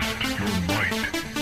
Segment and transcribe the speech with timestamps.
[0.00, 1.33] Test your might.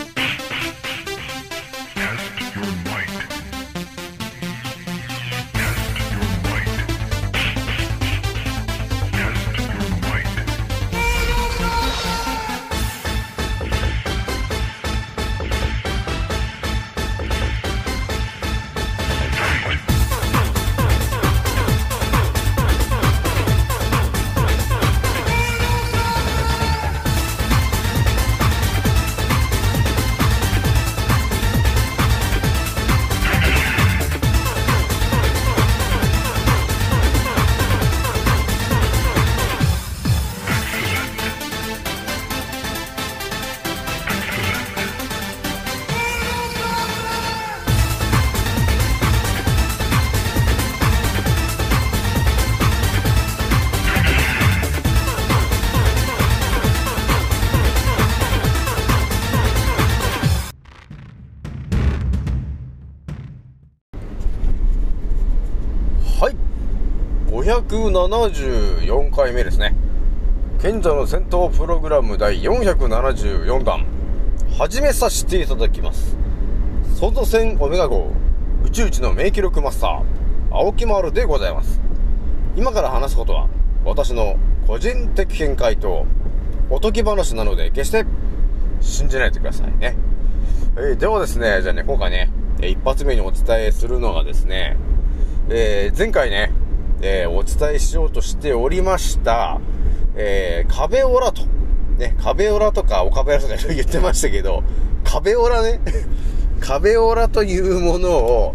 [67.73, 69.75] 574回目ですね。
[70.61, 73.87] 賢者の戦闘プログラム第474弾、
[74.59, 76.15] 始めさせていただきます。
[76.97, 78.11] 創造船オメガ号、
[78.67, 80.05] 宇宙一の名記録マスター、
[80.51, 81.81] 青木丸でございます。
[82.57, 83.49] 今から話すことは、
[83.87, 86.05] 私の個人的見解と、
[86.69, 88.05] おとぎ話なので、決して
[88.83, 89.97] 信じないでくださいね。
[90.77, 94.77] えー、ではですね、じゃあね、今回ね、一発目にお伝えするのがですね、
[95.49, 96.53] えー、前回ね、
[97.03, 99.61] えー、お伝えしようとしておりました、
[100.15, 101.45] えー、壁オラと、
[101.99, 104.63] ね、壁オラとかお壁オラとか言ってましたけど、
[105.03, 105.81] 壁オラね、
[106.61, 108.55] 壁オラというものを、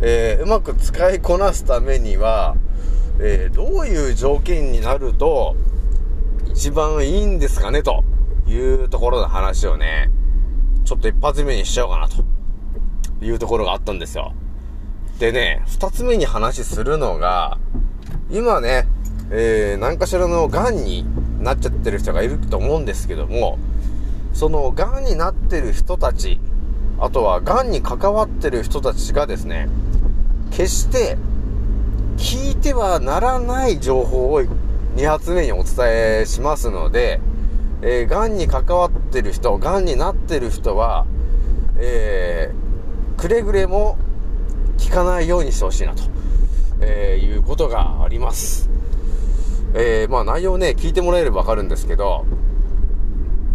[0.00, 2.56] えー、うまく使いこなすためには、
[3.20, 5.54] えー、どういう条件になると、
[6.54, 8.02] 一番いいんですかね、と
[8.46, 10.10] いうところの話をね、
[10.84, 12.24] ちょっと一発目にしちゃおうかな、と
[13.22, 14.32] いうところがあったんですよ。
[15.18, 17.58] でね、二つ目に話するのが、
[18.30, 18.86] 今ね、
[19.30, 21.06] えー、何かしらの癌に
[21.40, 23.58] なっちゃってる人がいると思うんですけども、
[24.32, 26.40] その癌になってる人たち、
[26.98, 29.68] あとは癌に関わってる人たちがですね、
[30.50, 31.16] 決して
[32.16, 35.74] 聞いてはならない情報を2発目にお伝
[36.22, 37.20] えしますので、
[37.82, 41.06] えー、癌に関わってる人、癌になってる人は、
[41.76, 43.96] えー、くれぐれも
[44.78, 46.02] 聞かないようにしてほしいなと、
[46.80, 48.70] えー、いうことがあります。
[49.74, 52.24] えー、まあ内容ね、聞いてもらえればわかるんですけど、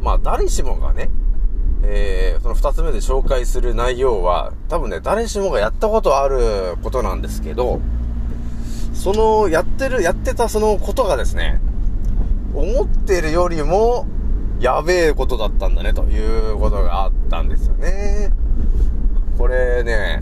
[0.02, 1.09] まあ誰しもがね、
[1.84, 7.80] えー、その二つ目で紹介する内容は、多分ね、誰しもがやったことあることなんですけど、
[8.94, 11.62] その、やってる、やってたそのことがですね、
[12.53, 14.06] 思ってるよりも、
[14.59, 18.34] やべえことだったんだね、ということがあったんですよね。
[19.38, 20.22] これね、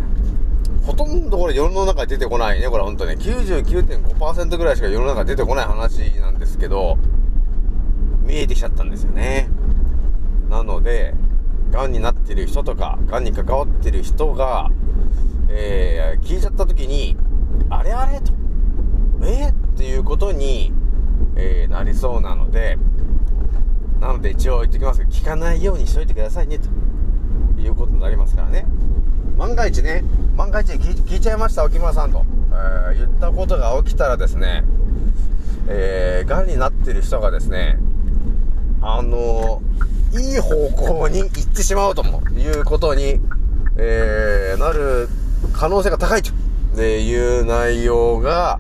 [0.88, 2.70] ほとんどこれ世の中に出てこないね。
[2.70, 6.98] これ本当ね、99.5%ぐらいしか世の中に出てこない話なんですけど、
[8.22, 9.50] 見えてきちゃったんですよね。
[10.50, 11.14] なので、
[11.72, 14.72] 癌になってる人とか、癌に関わってる人が、
[15.50, 17.18] えー、聞いちゃった時に、
[17.70, 18.32] あれあれと、
[19.24, 20.72] えー、っていうことに、
[21.36, 22.78] えー、なりそうなので、
[24.00, 26.70] なので一応言ってきますけど、聞かないようにしといてくださいね、と
[27.60, 28.66] いうことになりますからね。
[29.36, 30.06] 万が一ね、
[30.38, 34.64] 万が一聞いちゃいました、沖村さんと、えー、言ったことが起きたらですね、
[35.68, 37.80] えー、癌になってる人がですね、
[38.80, 43.20] あのー、いい方向に行ってしまうということに、
[43.78, 45.10] えー、なる
[45.54, 46.32] 可能性が高いと
[46.82, 48.60] いう内容が、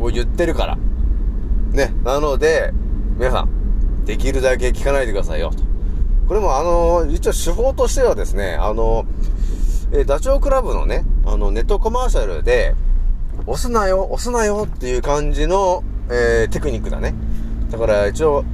[0.00, 0.78] を言ってるから。
[1.72, 1.94] ね。
[2.04, 2.72] なので、
[3.18, 5.62] 皆さん、できるだけ聞かないでくださいよ、と。
[6.26, 9.33] これもあのー、一応手法としてはですね、あのー
[9.96, 12.74] え、ダチョウ倶楽部のね、あの、ネットコマーシャルで、
[13.46, 17.14] 押すなよ、押すなよっていう感じの、えー、テクニックだね。
[17.70, 18.44] だから一応、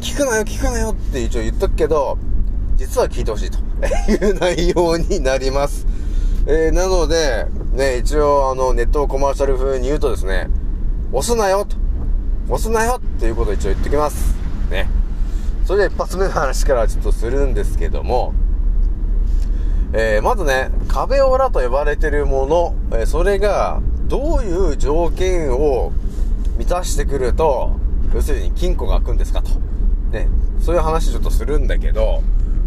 [0.00, 2.16] 聞くなよ、聞くなよって一応言っとくけど、
[2.76, 3.58] 実は聞いてほしいと
[4.08, 5.84] いう内容になります。
[6.46, 10.48] えー、なので、ね、一応あの、ネットコマーシャル風に言うとですね、
[11.12, 11.74] 押すなよと、
[12.48, 14.36] 押すなよっていうことを一応言ってきます。
[14.70, 14.88] ね。
[15.66, 18.32] それで一発目の話からちょっとするんですけども、
[19.96, 25.92] えー、まずね、壁オラと呼ばれてるもの、えー、それが、どういう条件を
[26.58, 27.70] 満たしてくると、
[28.12, 29.50] 要するに金庫が開くんですかと。
[30.10, 30.28] ね、
[30.60, 32.22] そういう話ちょっとするんだけど、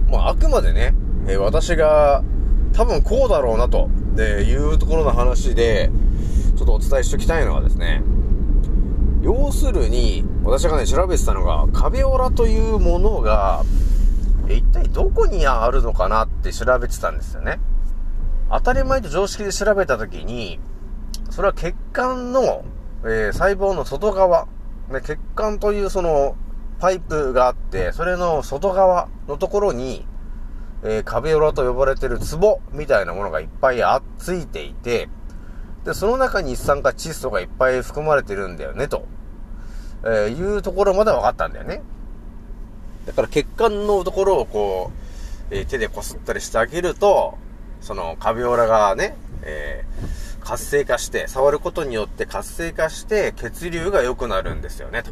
[0.07, 0.93] もうあくまでね、
[1.27, 2.23] えー、私が
[2.71, 5.91] 多分こうだろうなと、で、いうところの話で、
[6.55, 8.03] ちょっとお伝えしておきたいのはですね、
[9.21, 13.63] 要するに、私がね、調べてたのが、壁オラというものが、
[14.55, 17.59] 一体どこにあるのかなって調べてたんですよね。
[18.49, 20.59] 当たり前と常識で調べたときに、
[21.29, 22.63] それは血管の、
[23.03, 24.47] えー、細胞の外側、
[24.89, 26.35] ね、血管というその
[26.79, 30.07] パイプがあって、それの外側のところに、
[30.83, 35.09] えー、壁裏と呼ばれてるツボみたいなものがいっぱいあっついていて、
[35.83, 39.07] で、その中に一酸化窒素がいっぱい含まれてるんだよね、と、
[40.03, 41.81] えー、いうところまで分かったんだよね。
[43.07, 44.91] だから血管のところをこ
[45.49, 47.37] う、えー、手でこすったりしてあげると、
[47.79, 55.11] そのカビオラがね、えー、活性化して、触ることによって活性化して血流が良くなるんですよね、と。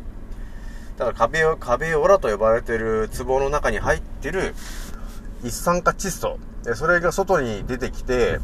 [0.97, 4.53] だからカビオ、カビオラと呼ばれてる壺の中に入ってる
[5.43, 6.37] 一酸化窒素、
[6.75, 8.39] それが外に出てきて、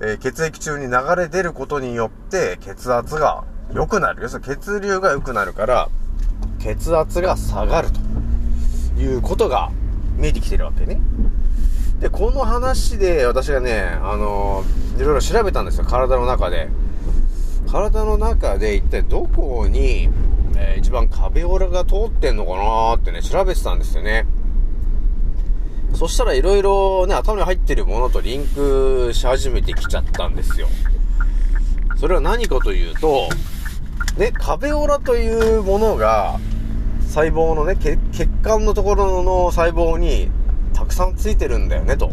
[0.00, 4.22] えー、血液中に流れ出ることによって血圧が良くなる。
[4.22, 5.88] 要するに血流が良くなるから、
[6.58, 8.00] 血圧が下がると
[9.00, 9.70] いうことが
[10.16, 11.00] 見えてきてるわけね。
[12.00, 16.68] で、この話で私がね、あのー、いろいろ調べたんですよ、体の中で。
[17.70, 20.08] 体の中で一体どこに、
[20.56, 24.26] えー、一番壁オラが通ってんのかなーってね、調べてたんですよね。
[25.94, 30.68] そしたら色々ね、頭に入ってるものとリンクし始めてきちゃったんですよ。
[31.96, 33.28] それは何かというと、
[34.16, 36.40] ね、壁オラというものが、
[37.10, 37.98] 細胞のね、血
[38.40, 40.30] 管のところの細胞に
[40.72, 42.12] たくさんついてるんだよね、と。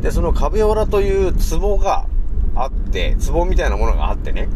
[0.00, 2.06] で、その壁オラというツボが
[2.54, 4.48] あって、ツボみたいなものがあってね。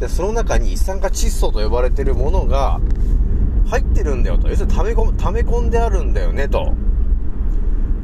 [0.00, 2.80] で、その中に一酸化窒素と呼ばれてるものが
[3.68, 4.48] 入ってるんだよと。
[4.48, 6.74] 要するに溜め込溜め込んであるんだよね、と。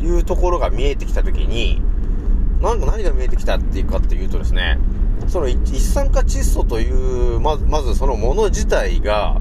[0.00, 1.82] いうところが見えてきたときに、
[2.62, 4.78] なんか何が見えてきたっていうかっていうとですね、
[5.26, 9.40] その一酸化窒素という、まずそのもの自体が、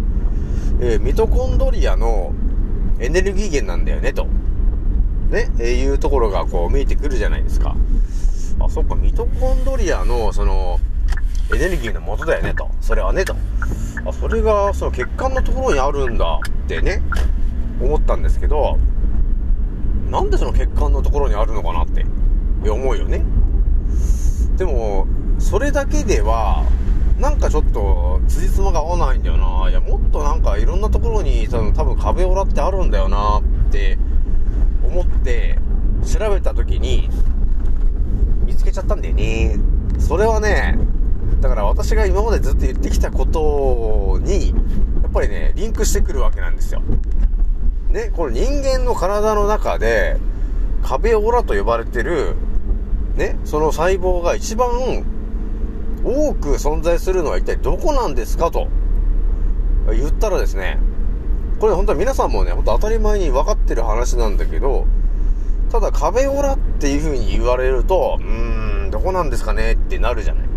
[0.79, 2.33] えー、ミトコンドリアの
[3.00, 4.25] エネルギー源なんだよね、と。
[5.29, 7.75] ね、えー、いうところがこう見えてくるじゃないですか。
[8.59, 10.79] あ、そっか、ミトコンドリアの、その、
[11.53, 12.69] エネルギーの元だよね、と。
[12.81, 13.35] それはね、と。
[14.06, 17.01] あ、それが、その血管のところにあるんだってね、
[17.81, 18.77] 思ったんですけど、
[20.09, 22.06] なんでその血管のところにあるのかなって
[22.69, 23.23] 思うよね。
[24.57, 25.07] でも、
[25.39, 26.63] それだけでは、
[27.19, 29.69] なんかちょっと、辻褄が合わないんだよな。
[29.69, 33.97] いや、もっとなんかいろんなところに多分多分壁オラってあるんだよなって
[34.83, 35.57] 思って
[36.05, 37.09] 調べた時に
[38.45, 39.57] 見つけちゃったんだよね。
[39.97, 40.77] それはね、
[41.41, 46.81] だから私が今までずっと言ってきたことに、やっぱりね、リンクしてくるわけなんですよ。
[47.89, 50.17] ね、この人間の体の中で、
[50.83, 52.35] 壁オラと呼ばれてる、
[53.15, 55.03] ね、その細胞が一番
[56.03, 58.67] 多く存在するのは一体どこなんですかと
[59.88, 60.79] 言ったらですね、
[61.59, 64.85] これ本当は皆さんもね、本当当たり前に分かってる話なんだけど、
[65.71, 70.47] ただ壁オラっていう風に言われると、うーん、どこなんですかねってなるじゃない。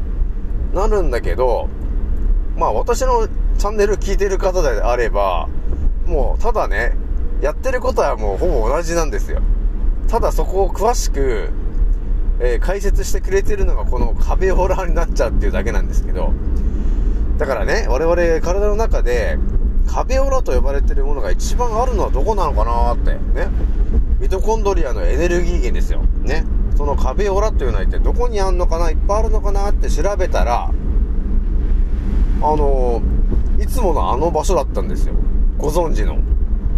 [0.75, 1.69] なるんだけど、
[2.57, 5.49] まあ私のチャンネル聞いてる方であれば、
[6.07, 6.95] もうただね、
[7.41, 9.41] やってることはもうほぼ同じなんですよ。
[10.09, 11.51] ただそこを詳しく、
[12.41, 16.33] えー、解説してくれてるのがこの壁ホラーになっちゃうっていうだけなんですけど、
[17.39, 19.39] だからね、我々体の中で
[19.87, 23.49] 壁オラと呼ばれてるものが一番あるのはどこなのかなって、ね。
[24.21, 26.03] ミトコンドリアのエネルギー源ですよ。
[26.23, 26.45] ね。
[26.77, 30.73] その壁オラというのは一体どこにあんのかないっぱいあるのかなって調べたら、あ
[32.41, 35.15] のー、いつものあの場所だったんですよ。
[35.59, 36.19] ご存知の。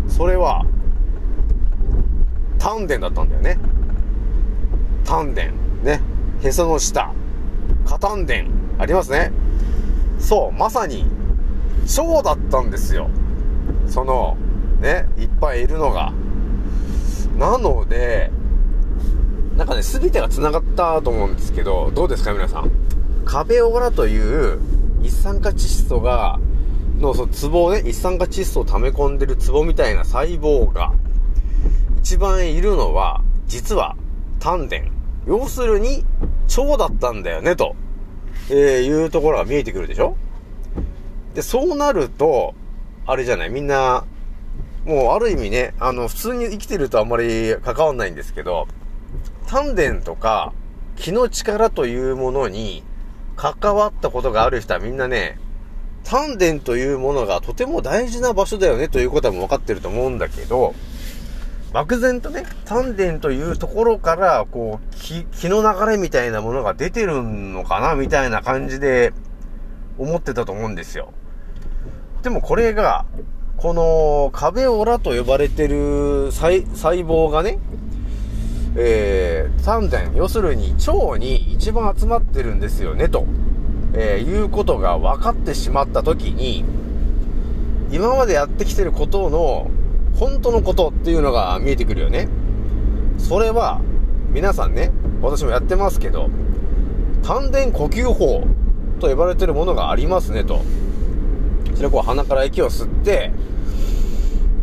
[0.09, 0.65] それは、
[2.59, 3.59] 丹田だったんだよね。
[5.13, 5.43] 丹田。
[5.85, 6.01] ね。
[6.43, 7.13] へその下。
[7.85, 8.47] 下丹田。
[8.79, 9.31] ありますね。
[10.19, 11.05] そう、まさに、
[11.99, 13.11] 腸だったんですよ。
[13.89, 14.39] その、
[14.81, 16.15] ね、いっぱいいるのが。
[17.39, 18.31] なので、
[19.59, 22.71] なんかね、すべてが繋がったと思うんですけど、どうですか皆さん？
[23.27, 24.61] 壁オラという
[25.03, 26.41] 一酸化窒素が
[27.01, 30.95] の、そのツボをね、一酸化窒素を溜め込んでるツボみたいな細胞が、
[31.99, 33.95] 一番いるのは、実は、
[34.41, 34.92] 丹田。
[35.27, 36.05] 要するに、
[36.57, 37.77] 腸だったんだよね、と、
[38.51, 40.17] えー、いうところが見えてくるでしょ？
[41.35, 42.55] で、そうなると、
[43.07, 44.05] あれじゃない、みんな、
[44.85, 48.67] もうある意味ね、あの、普通に生きてるとあんまり関わんないんですけど、
[49.47, 50.53] 丹田とか、
[50.97, 52.83] 気の力というものに
[53.37, 55.39] 関わったことがある人はみんなね、
[56.05, 60.75] 丹田というものがとても大事な場所だよねということはもう分かってると思うんだけど、
[61.73, 69.15] 漠然とね、丹田というところから、こう、気、気の流れみたいなものが出てるのかなみたいな感じで
[69.99, 71.13] 思ってたと思うんですよ。
[72.23, 73.07] でもこれが、
[73.57, 76.65] この壁オラと呼ばれてる細
[77.05, 77.59] 胞がね、
[78.77, 83.25] えー、丹田、要するに腸に一番集まってるんですよね、と、
[83.95, 86.65] えー、いうことが分かってしまったときに、
[87.91, 89.71] 今までやってきてることの
[90.15, 92.29] 本当のことっていうのが見えてくるよね。
[93.19, 93.81] それは、
[94.33, 94.91] 皆さんね、
[95.21, 96.31] 私もやってますけど、
[97.23, 98.45] 丹田呼吸法
[99.01, 100.63] と呼ばれてるものがありますねと。
[101.75, 103.33] それこう鼻から息を吸って、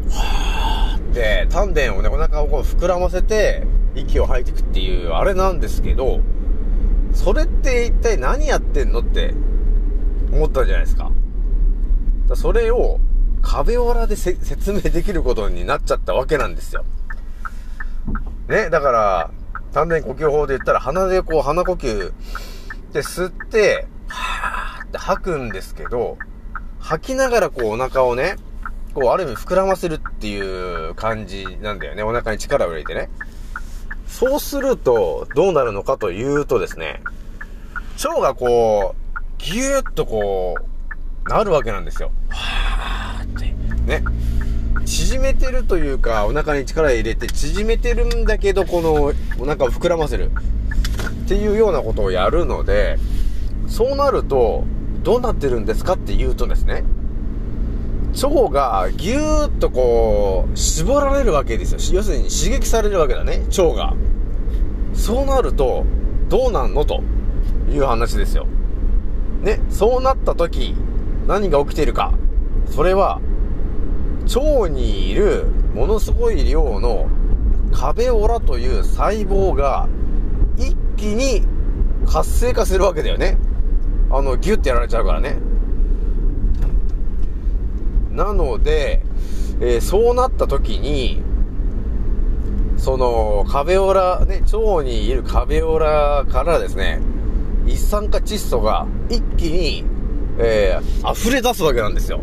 [0.10, 3.66] はーって、丹田をね、お腹をこう膨らませて、
[3.96, 6.20] 息を吐いていくっていう、あれなんですけど、
[7.14, 9.34] それって一体何やってんのって
[10.32, 11.12] 思ったんじゃないですか。
[12.36, 13.00] それを
[13.42, 16.84] 壁オラで説明できることになっちゃったわけなんですよ。
[18.48, 19.32] ね、だから、
[19.74, 22.12] 丹田呼吸法で言ったら鼻でこう鼻呼吸
[22.94, 26.18] で吸って、はーって吐くんですけど、
[26.80, 28.38] 吐きながらこうお腹をね、
[28.94, 32.04] こうある意味膨らませるっていう感じなんだよね。
[32.04, 33.10] お腹に力を入れてね。
[34.08, 37.04] そうすると、どうなるのかというとですね、
[38.04, 40.56] 腸がこう、ぎゅーっとこ
[41.26, 42.12] う、なるわけなんですよ。
[42.30, 42.49] は。
[43.90, 44.04] ね。
[44.86, 50.32] 縮めてるというか、お腹に力入れて縮めてるんだけど、このお腹を膨らませる。
[51.26, 52.98] っていうようなことをやるので、
[53.68, 54.64] そうなると、
[55.04, 56.84] どうなってるんですかっていうとですね、
[58.24, 61.98] 腸がぎゅーっとこう、絞られるわけですよ。
[61.98, 63.94] 要するに刺激されるわけだね、腸が。
[64.94, 65.86] そうなると、
[66.30, 66.84] どうなんの？
[66.84, 67.02] と
[67.72, 68.48] いう話ですよ。
[69.44, 70.76] ね、そうなった時、
[71.28, 72.14] 何が起きてるか。
[72.72, 73.22] それは、
[74.36, 77.08] 腸にいるものすごい量の
[77.72, 79.88] 壁オラという細胞が
[80.58, 81.44] 一気に
[82.06, 83.38] 活性化するわけだよね。
[84.12, 85.38] あの、ギュッてやられちゃうからね。
[88.12, 89.04] なので、
[89.62, 91.22] えー、そうなった時に、
[92.78, 97.00] その、壁オラ、ね、腸にいる壁オラからですね、
[97.66, 99.84] 一酸化窒素が一気に、
[100.40, 102.22] えー、溢れ出すわけなんですよ。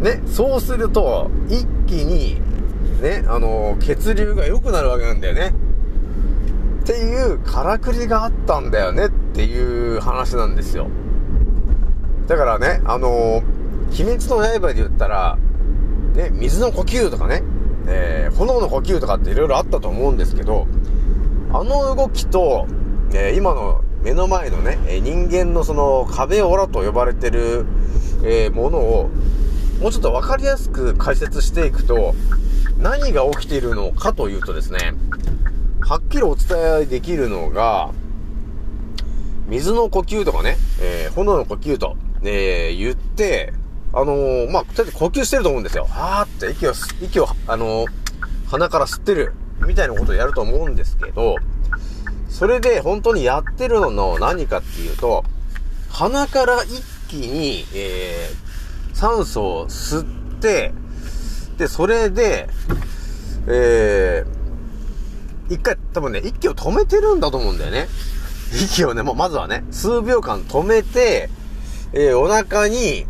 [0.00, 2.40] ね、そうすると、一気に、
[3.02, 5.54] ね、あのー、血流が良くなるわけなんだよね。
[6.82, 10.88] っていうからくりがあったんだよねっていう話なんですよ。
[12.26, 15.36] だからね、あのー鬼滅の刃で言ったら、
[16.14, 17.42] ね、水の呼吸とかね、
[17.88, 20.66] えー、炎の呼吸とかって色々あったと思うんですけど、
[21.52, 22.66] あの動きと、
[23.12, 27.66] えー、今の目の前のね、人間のその壁オラと呼ばれてる、
[28.22, 29.10] えー、ものを、
[29.80, 32.14] もうちょっとわかりやすく解説していくと、
[32.78, 34.92] 何が起きているのかというとですね、
[35.80, 37.90] はっきりお伝えできるのが、
[39.48, 43.52] 水の呼吸とかね、えー、炎の呼吸と、えー、言って、
[43.92, 45.86] あのー、まあ、とりあえず呼吸してると思うんですよ。
[45.86, 46.72] はーって息を、
[47.02, 47.86] 息を、あのー、
[48.48, 49.32] 鼻から吸ってる、
[49.66, 51.36] みたいなことをやると思うんですけど、
[52.28, 55.24] それで本当にやってるのの何かっていうと、
[55.88, 58.49] 鼻から一気に、えー、
[58.92, 60.04] 酸素を吸っ
[60.40, 60.72] て、
[61.58, 62.48] で、それで、
[63.46, 67.88] えー、一回多分ね、息を止めてるんだと思うんだよね。
[68.52, 71.28] 息をね、もうまずはね、数秒間止めて、
[71.92, 73.06] えー、お腹に、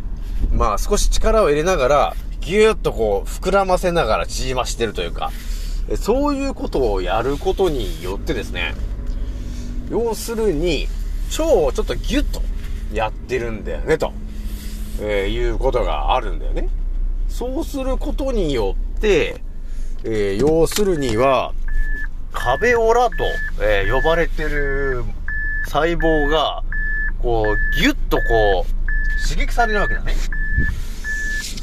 [0.51, 5.31] まあ少し力を入れながら、ぎゅーっとこう、膨らませながら縮ましてるというか、
[5.97, 8.75] そういうことをやることによってですね、
[9.89, 10.87] 要するに、
[11.31, 12.41] 腸をちょっとギュッと
[12.93, 14.13] やってるんだよね、と、
[15.01, 16.69] えー、いうことがあるんだよね。
[17.27, 19.41] そうすることによって、
[20.03, 21.53] えー、要するには、
[22.31, 23.15] 壁オラと、
[23.61, 25.03] えー、呼ばれてる
[25.65, 26.63] 細胞が、
[27.21, 30.13] こう、ギュッとこう、刺激されるわけだね。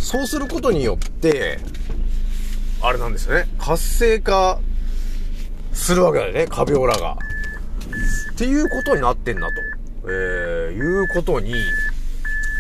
[0.00, 1.60] そうすることによって、
[2.80, 3.48] あれなんですよね。
[3.58, 4.60] 活性化
[5.72, 7.16] するわけだよね、カビオラが。
[8.32, 9.54] っていうことになってんだと、
[10.04, 11.54] えー、いうことに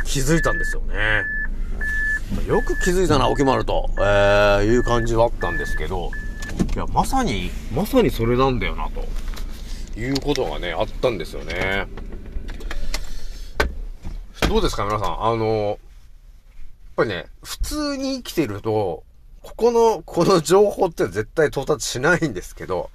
[0.08, 1.24] 気づいたんですよね。
[2.46, 6.10] よく気づいたな、沖丸と、えー、いう感じはあったんですけど、
[6.74, 11.86] いや、まさに、まさにそれなんだよな、ということがね、あったんですよね。
[14.48, 15.24] どうですか、皆さん？
[15.24, 15.78] あの、
[16.98, 19.04] ぱりね、普通に生きてると、
[19.42, 22.90] ここの、この情報って絶対到達しないんですけど、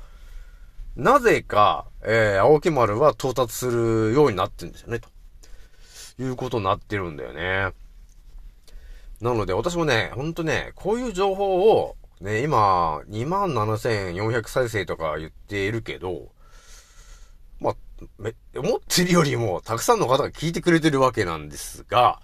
[0.98, 5.13] なぜか、えー、青木丸は到達するようになってるんですよね、と。
[6.20, 7.74] いうことになってるんだよね。
[9.22, 16.32] なので、私もね、ほんとね、こういう情報を、ね、今、27,400再生とか言っているけど、
[17.60, 17.76] まあ、
[18.18, 22.22] め、思ってるよりも、たくさんの方が聞いてくれてるわけなんですが、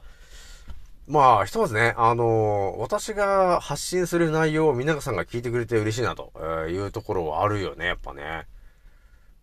[1.08, 6.32] まあ、ひとまずね、あのー、私が発信する内容を皆さんが聞いてくれて嬉しいなと
[6.70, 8.46] いうところはあるよね、やっぱね。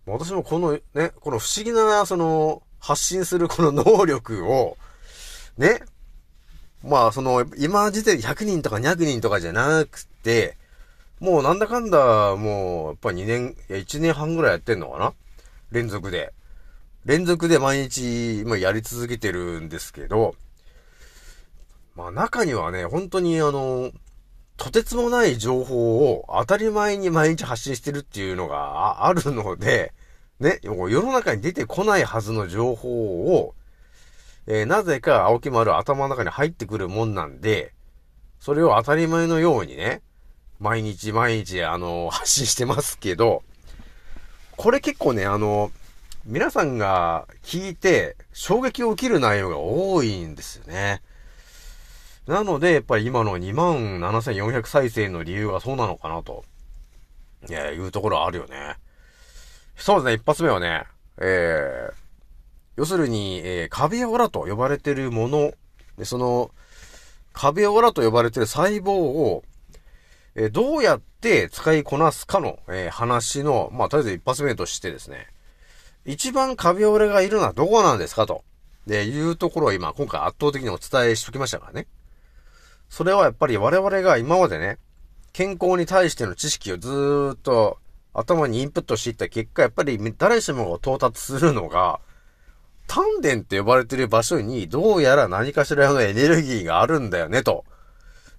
[0.07, 4.76] 私もこのね、この不思議な、その、発信するこの能力を、
[5.59, 5.81] ね、
[6.85, 10.57] まあ、その、今時点で100人とか200人とかじゃなくて、
[11.19, 15.14] もうなんだかんだ、もう、やっぱ2年、いや1年半ぐらいやってんのかな？
[15.73, 16.33] 連続で。
[17.05, 20.37] 連続で毎日、今やり続けてるんですけど、
[21.97, 23.90] まあ中にはね、本当にあの、
[24.57, 29.93] とてつもない情報を当たり前に毎日発信してるっていうのがあるので、
[30.40, 33.55] ね、世の中に出てこないはずの情報を、
[34.47, 37.73] えー、なぜか青木丸頭の中に入ってくるもんなんで、
[38.38, 40.02] それを当たり前のようにね、
[40.61, 43.43] 毎日毎日あの、 発信してますけど、
[44.57, 45.73] これ結構ね、あの、
[46.25, 51.02] 皆さんが聞いて衝撃を受ける内容が多いんですよね。
[52.26, 56.45] なので、やっぱり今の27,400再生の理由がそうなのかなと、
[57.49, 58.76] いや、いうところあるよね。
[59.76, 60.85] そうですね、一発目はね、
[61.18, 61.95] えー、
[62.76, 65.52] 要するに、えー、カビオラと呼ばれてるもの、
[65.99, 66.50] で、その、
[67.33, 69.45] カビオラと呼ばれてる細胞を、
[70.35, 75.26] えー、どうやって使いこなすかの、えー、話の、まあ、とりあえず一発目としてですね、
[76.04, 78.45] 一番カビオレがいるのはどこなんですかと、
[78.87, 81.87] で、いうところを今、今回圧倒的にお伝えしときましたからね。
[82.88, 84.78] それはやっぱり我々が今までね、
[85.33, 87.78] 健康に対しての知識をずっと
[88.17, 92.01] 頭にインプットしていった結果、やっぱり誰しもが到達するのが、
[92.87, 97.65] 丹田って呼ばれてる場所にどうやら何かしらのエネルギーがあるんだよね、と、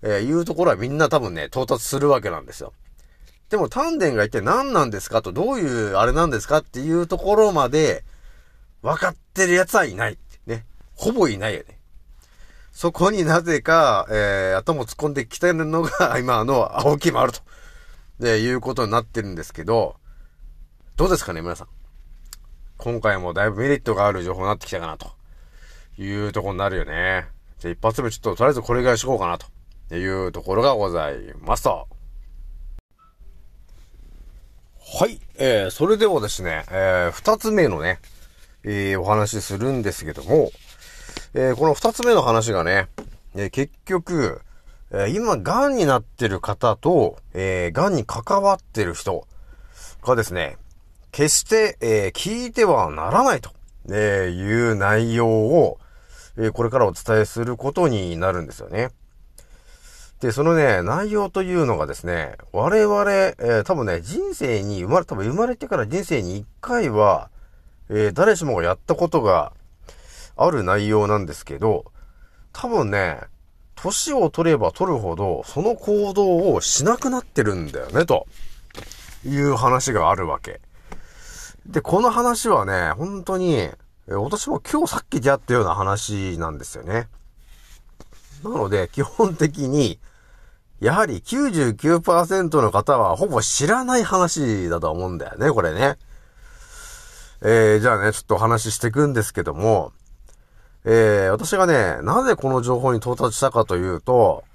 [0.02, 2.74] えー、いうところはみんな多分ね、到達するわけなんですよ。
[3.50, 8.04] でも丹田が一体何なんですかと、どういうあれなんですかっていうところまで、
[8.82, 10.18] 分かってる奴はいない。
[10.46, 10.66] ね。
[10.96, 11.80] ほぼいないよね。
[12.72, 17.42] そこになぜか、えー、頭突っ込んできてるのが、今の青木丸と、
[18.20, 19.96] で、いうことになってるんですけど、
[20.96, 21.68] どうですかね、皆さん。
[22.78, 25.12] 今回もだいぶメリットがある情報になってきたかな、と
[25.98, 27.28] いうとこになるよね。
[27.60, 31.88] じゃあ一発目ちょっと、とりあえずこれぐらいしこうかな、というところがございますと。
[35.00, 35.20] はい。
[35.36, 38.00] えー、それではですね、えー、二つ目のね、
[38.64, 40.52] えー、お話しするんですけども、
[41.34, 42.88] えー、この二つ目の話がね、
[43.36, 44.42] えー、結局、
[44.92, 49.28] え、今、癌になってる方と、えー、癌に関わってる人
[50.02, 50.58] がですね、
[51.12, 53.52] 決して、えー、聞いてはならないと、
[53.90, 55.80] えいう内容を、
[56.38, 58.92] えこれからお伝えすることになるんですよね。
[60.22, 67.30] で、そのね、内容というのがですね、我々、えー、多分ね、人生に生まれ、多分生まれてから人生に一回は、
[67.90, 69.54] えー、誰しもがやったことが
[70.36, 71.92] ある内容なんですけど、
[72.52, 73.20] 多分ね、
[73.78, 78.28] 年を取れば取るほど、その行動をしなくなってるんだよね、と
[79.26, 80.60] いう話があるわけ。
[81.68, 83.70] で、この話はね、本当に、
[84.08, 87.08] 私も今日さっき出会ったような話なんですよね。
[88.44, 90.00] なので、基本的に、
[90.80, 95.98] やはり99%の方はほぼ知らない話だと思うんだよね、これね。
[97.42, 99.92] えー、じゃあね、ちょっとお話ししていくんですけども、
[100.90, 104.46] えー、私がね、なぜこの情報に到達したかというと、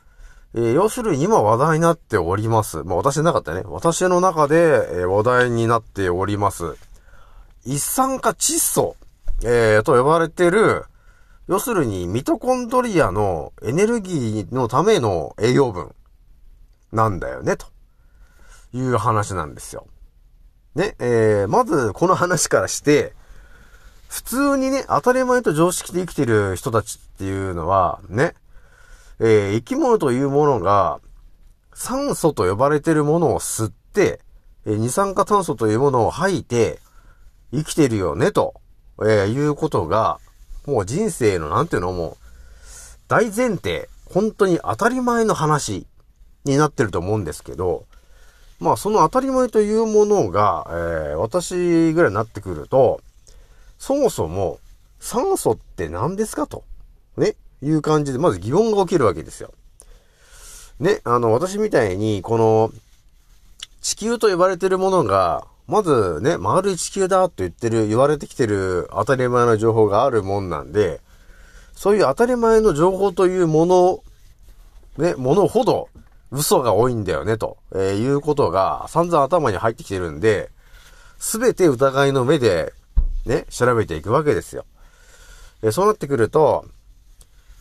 [0.54, 2.82] えー、要するに今話題になっております。
[2.84, 6.74] まあ私の中でね、私の中で、えー、話題になっております。
[7.66, 8.96] 一酸化窒素、
[9.44, 10.86] えー、と呼ばれてる、
[11.48, 15.94] 要するにミトコンドリアのエネルギーのための栄養分
[16.92, 17.66] なんだよね、と
[18.72, 19.86] いう話なんですよ。
[20.76, 23.12] ね、えー、まずこの話からして、
[24.12, 28.34] 普通にね、当たり前と常識で生きてる人たちっていうのは、ね、
[29.20, 31.00] えー、生き物というものが、
[31.72, 34.20] 酸素と呼ばれてるものを吸って、
[34.66, 36.78] えー、二酸化炭素というものを吐いて、
[37.54, 38.60] 生きてるよね、と、
[39.00, 40.20] えー、いうことが、
[40.66, 42.16] もう人生の、なんていうの、もう、
[43.08, 45.86] 大前提、本当に当たり前の話
[46.44, 47.86] になってると思うんですけど、
[48.60, 53.00] まあ、その当たり前というものが、えー、私ぐらいになってくると、
[53.82, 54.60] そもそも、
[55.00, 56.62] 酸素って何ですかと、
[57.16, 59.52] ね、いう感じで、まず疑問が起きるわけですよ。
[60.78, 62.70] ね、あの、私みたいに、この、
[63.80, 71.00] 地球と呼ばれてるものが、まずね、丸い地球だと言ってる、言われてきてる当たり前の情報があるもんなんで、
[71.74, 74.04] そういう当たり前の情報というもの、
[74.96, 75.88] ね、ものほど
[76.30, 80.50] 嘘が多いんだよね、と、えー、いうことが散々頭に入ってきてるんで、
[81.18, 82.72] すべて疑いの目で
[83.26, 84.64] ね、調べていくわけですよ。
[85.62, 86.64] えそうなってくると、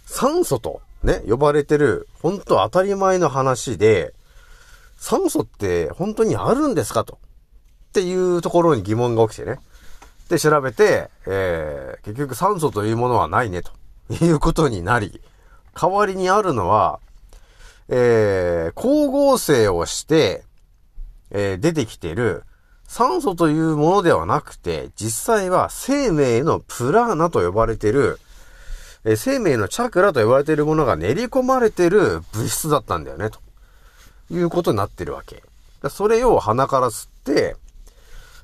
[0.06, 4.13] 酸素とね、呼ばれてる、本当当たり前の話で、
[4.97, 7.17] 酸素って本当にあるんですかと？
[7.89, 9.60] っていうところに疑問が起きてね。
[10.30, 13.71] で、調べて、えー、結局酸素というものはないね、と
[14.24, 15.21] いうことになり、
[15.74, 17.00] 代わりにあるのは、
[17.89, 20.43] えー、光合成をして、
[21.32, 22.43] えー、出てきてる
[22.91, 28.19] 酸素というものではなくて、実際は生命のプラーナと呼ばれてる、
[29.06, 33.39] え、生命のチャクラと呼ばれているものが練り込まれてる物質だったんだよね、と
[34.30, 35.41] いうことになってるわけ。
[35.89, 37.56] それを鼻から吸って、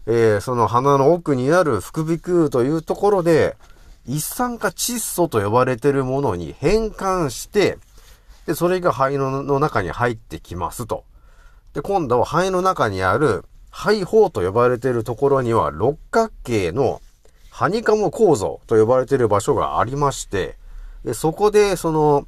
[0.06, 3.58] えー、その鼻の奥にある副鼻腔というところで、
[4.06, 7.80] 一酸化窒素と呼ばれてるものに変換して、
[8.46, 11.04] で、それが肺のの中に入ってきますと。
[11.74, 13.44] で、今度は肺の中にある
[13.78, 17.00] 肺胞と呼ばれているところには六角形の
[17.52, 20.58] ハニカム構造と呼ばれている場所がありまして、
[21.06, 22.26] でそこでその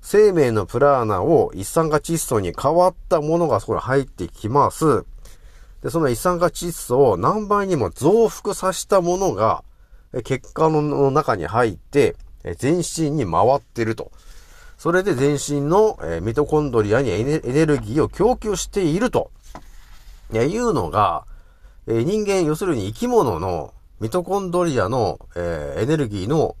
[0.00, 5.04] 生命のプラーナを一酸化窒素に変わったものがそこに入ってきます。
[5.82, 9.64] で、その一酸化窒素を何倍にも増幅させたものが
[10.24, 12.16] 血管の中に入って
[12.56, 14.12] 全身に回ってると。
[14.78, 19.30] それで全身の、ミトコンドリアにエネルギーを供給していると、
[20.32, 21.24] いうのが、
[21.86, 26.56] え人間、要するに生き物のミトコンドリアの、えエネルギーの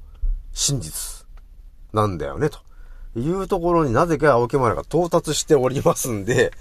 [0.52, 1.26] 真実
[1.92, 2.60] なんだよね、と
[3.18, 6.52] いうところになぜか青木丸が到達しておりますんで、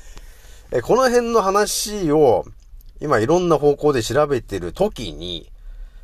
[0.72, 2.46] えこの辺の話を
[3.00, 5.52] 今いろんな方向で調べてる時に、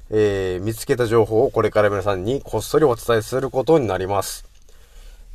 [0.09, 4.45] えー、見つけた情報をこれから皆さんにこっそりお伝えすることになります。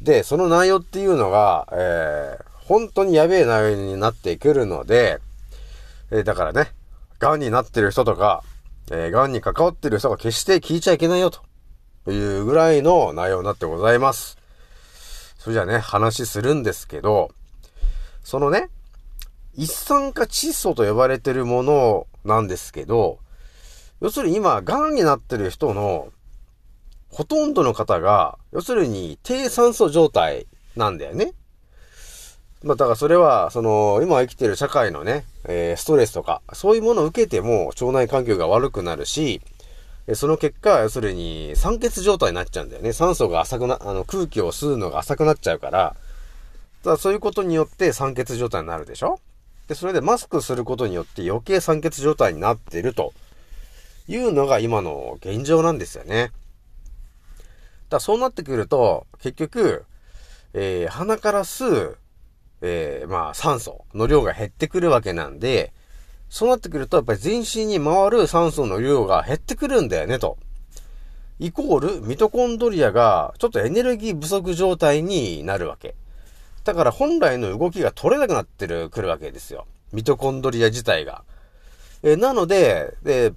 [0.03, 5.21] で、その内容っていうのが、えー、本当にやべえ内容になってくるので、
[6.11, 6.73] えー、だからね、
[7.19, 8.43] 癌になってる人とか、
[8.91, 14.39] えー、癌に関わってる人が決して聞いちゃいけないよ、というぐらいの内容になってございます。
[15.39, 17.31] それじゃあね、話するんですけど、
[18.23, 18.69] そのね、
[19.55, 23.19] 一酸化窒素と呼ばれてるものなんですけど、
[24.01, 26.13] 要するに今、癌になってる人の
[27.11, 31.33] ほとんどの方が、要するに低酸素状態なんだよね。
[32.67, 39.41] まあ、だからそれは、その、今生きてる社会のね、えー、ストレスとか、そういうものを受けても腸内環境が悪くなるし、
[40.15, 42.93] その結果、要するに酸欠状態になっちゃうんだよね。
[42.93, 45.95] 酸素が浅くな、あの、空気を吸うのが浅くなっちゃうから、
[46.83, 49.21] だそういうことによって酸欠状態になるでしょ？
[49.69, 53.13] で、それでマスクすることによって余計酸欠状態になってると
[54.09, 56.33] いうのが今の現状なんですよね。
[57.91, 59.85] だそうなってくると、結局、
[60.53, 61.99] えー、鼻から吸う、
[62.63, 65.73] えー、まあ、酸素の量が減ってくるわけなんで、
[66.29, 70.39] そうなってくると、やっぱり全身に回る酸素の量が減ってくるんだよね、と。
[71.39, 75.95] イコール、ミトコンドリアが、ちょっとエネルギー不足状態になるわけ。
[76.65, 79.67] だから本来の動きが取れなくなってる、くるわけですよ。
[79.93, 81.23] ミトコンドリア自体が。
[82.03, 83.33] えー、なので、で、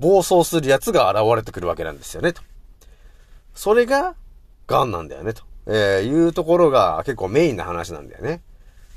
[0.00, 2.42] 暴走するやつが現れてくるわけなんですよね、と。
[3.54, 4.16] それが、
[4.66, 8.42] 癌なんだよね、と、えー、いうところが結構メインな話なんだよね。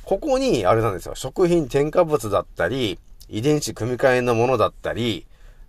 [0.08, 5.28] ここに、あれなんですよ、食品添加物だったり、遺伝子組み換えのものだったり、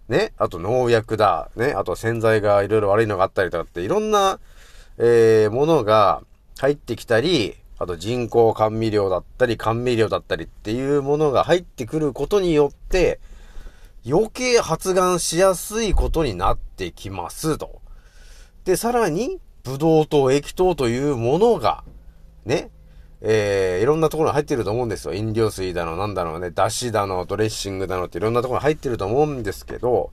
[0.09, 4.39] ね、あと農薬だ、ね、あと洗剤がいろいろ悪いのがあったりとかって、いろんな、
[4.97, 6.23] えー、ものが
[6.61, 13.19] 入ってきたり、あと人工甘味料だったり、甘味料だったりっていうものが入ってくることによって、
[14.09, 17.81] 余計発がんしやすいことになってきますと。
[18.65, 21.83] で、さらに、ブドウ糖、液糖というものが、
[22.45, 22.71] ね、
[23.21, 25.15] えー、いろんなところに入ってると思うんですよ。
[25.15, 30.11] 飲料水だの、なんだろうね、だしだの、ドレッシングだのっていろんなところに入ってると思うんですけど、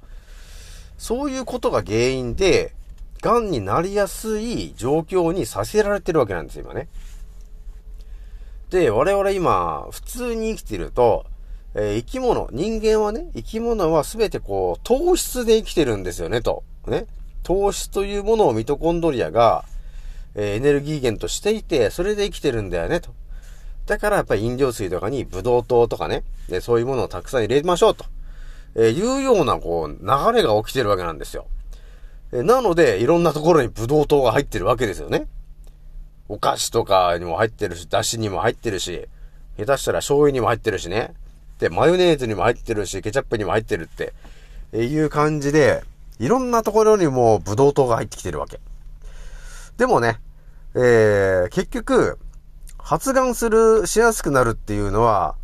[0.98, 2.74] そういうことが原因で、
[3.22, 6.88] 癌になりやすい状況にさせられてるわけなんですよ、今ね。
[8.70, 11.26] で、我々今、普通に生きてると、
[11.76, 16.64] えー、生き物、人間はね、生き物は全てこう、糖質で生きてるんですよね、と。
[16.88, 17.06] ね。
[17.44, 19.66] 糖質というものをミトコンドリアが、
[20.36, 23.10] え、エネルギー源としていて、それで生きてるんだよね、と。
[23.86, 28.06] だからやっぱり飲料水とかにブドウ糖とかね、でそういうものをたくさん入れましょうと、
[28.76, 31.48] え、いうようなこう流れが起きてるわけなんですよ。
[32.32, 35.28] え、なので、いろんなところにブドウ糖が入ってるわけですよね。
[36.28, 39.08] お菓子とかにも入ってるし、だしにも入ってるし、
[39.58, 41.14] 下手したら醤油にも入ってるしね。
[41.60, 44.14] で、マヨネーズにも入ってるし、ケチャップにも入ってるって、
[44.74, 45.84] えいう感じで、
[46.20, 48.60] いろんなところにもブドウ糖が入ってきてるわけ。
[49.78, 50.20] でもね、
[50.76, 52.20] えー、結局、
[52.78, 55.36] 発がんする、しやすくなるっていうのは、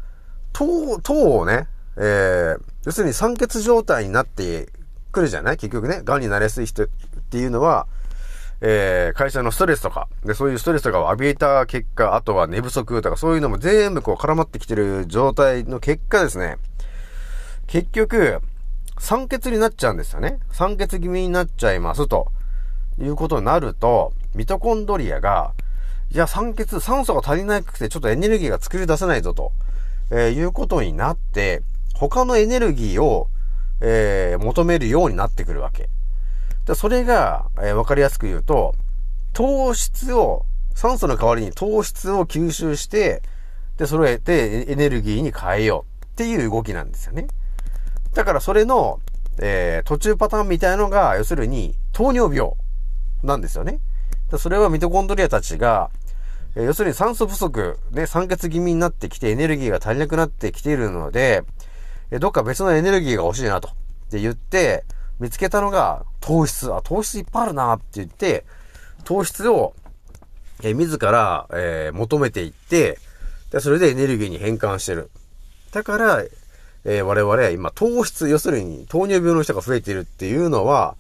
[0.54, 1.68] 糖、糖をね、
[1.98, 4.70] えー、要するに酸欠状態になって
[5.12, 5.58] くるじゃない？
[5.58, 6.88] 結局ね、癌になりやすい人っ
[7.30, 7.88] ていうのは、
[8.60, 16.58] えー、会社のストレスとか、で、そういうストレスとかを浴びた結果、あとは寝不足とか、そういうのも全部こう絡まってきてる状態の結果ですね、
[17.68, 18.40] 結局、
[19.00, 20.40] 酸欠になっちゃうんですよね。
[20.52, 22.32] 酸欠気味になっちゃいますと、
[23.00, 25.54] いうことになると、ミトコンドリアが、
[26.12, 29.52] いや、酸欠、酸素が足りなくて、ちょっとエネルギーが作り出せないぞと、
[30.10, 31.64] えー、いうことになって、
[31.96, 33.28] 他のエネルギーを、
[33.80, 35.90] えー、求めるようになってくるわけ。
[36.66, 38.76] でそれが、えー、わかりやすく言うと、
[39.34, 43.22] 糖質を、酸素の代わりに糖質を吸収して、
[43.78, 47.28] で、それでエネルギーに変えようっていう動きなんですよね。
[48.14, 49.00] だからそれの、
[49.40, 52.52] えー、途中パターンみたいのが、要するに糖尿病
[53.24, 53.80] なんですよね。
[54.38, 55.90] それはミトコンドリアたちが、
[56.56, 61.44] え、要するに酸素不足、ね、酸欠気味になってきてエネルギーが足りなくなってきているので、
[62.12, 63.70] え、どっか別のエネルギーが欲しいなと。
[63.70, 63.72] っ
[64.12, 64.84] て言って、
[65.20, 66.74] 見つけたのが糖質。
[66.74, 68.44] あ、糖質いっぱいあるなって言って、
[69.06, 69.74] 糖質を、
[70.64, 73.00] え、自ら、えー、求めていって、
[73.52, 75.10] で、それでエネルギーに変換してる。
[75.72, 76.24] だから、
[76.84, 80.96] えー、我々は今糖質、要するに糖尿病の人が増えているっていうのは、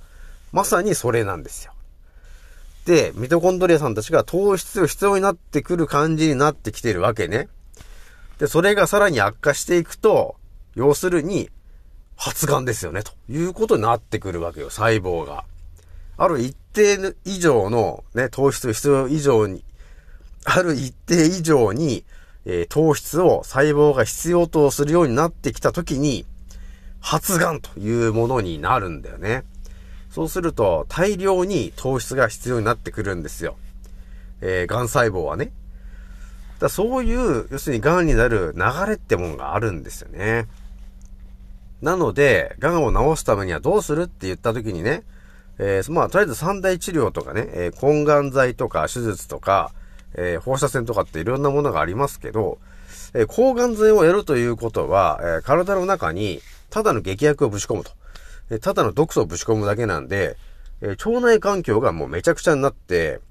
[0.51, 1.70] まさにそれなんですよ。
[2.85, 7.47] で、ミトコンドリアさんたちが糖質を必要になってくる感じになってきてるわけね。
[8.39, 10.35] で、それがさらに悪化していくと、
[10.75, 11.49] 要するに、
[12.15, 15.43] 発がんですよね、ということになってくるわけよ、細胞が。
[16.17, 19.63] ある一定以上のね、糖質必要以上に、
[20.43, 22.03] ある一定以上に、
[22.45, 26.25] えー、糖質を細胞が必要とするようになってきたときに、
[26.99, 29.43] 発がんというものになるんだよね。
[30.11, 33.55] そうすると、大量に糖質が必要になってくるんですよ。
[34.41, 35.53] えー、癌細胞はね。
[36.59, 40.47] だそういう、要するに癌になる流れってもんがあるんですよね。
[41.81, 45.03] なので、癌を治すためにはどうするって言った時にね、
[45.59, 49.71] えー、まあ、とりあえず三大治療とかね、えー、抗がん剤とか手術とか、
[50.15, 52.59] えー、放射線とかっていろんなものがありますけど、
[53.13, 57.91] え、抗がん剤をやるということは、え、体の中にただの劇薬をぶち込むと。
[58.51, 60.37] え、ただの毒素をぶち込むだけなんで、
[60.81, 63.21] え、腸内環境がもうめちゃくちゃになって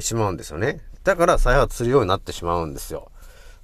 [0.00, 0.80] しまうんですよね。
[1.04, 3.10] だから再発するようになってしまうんですよ。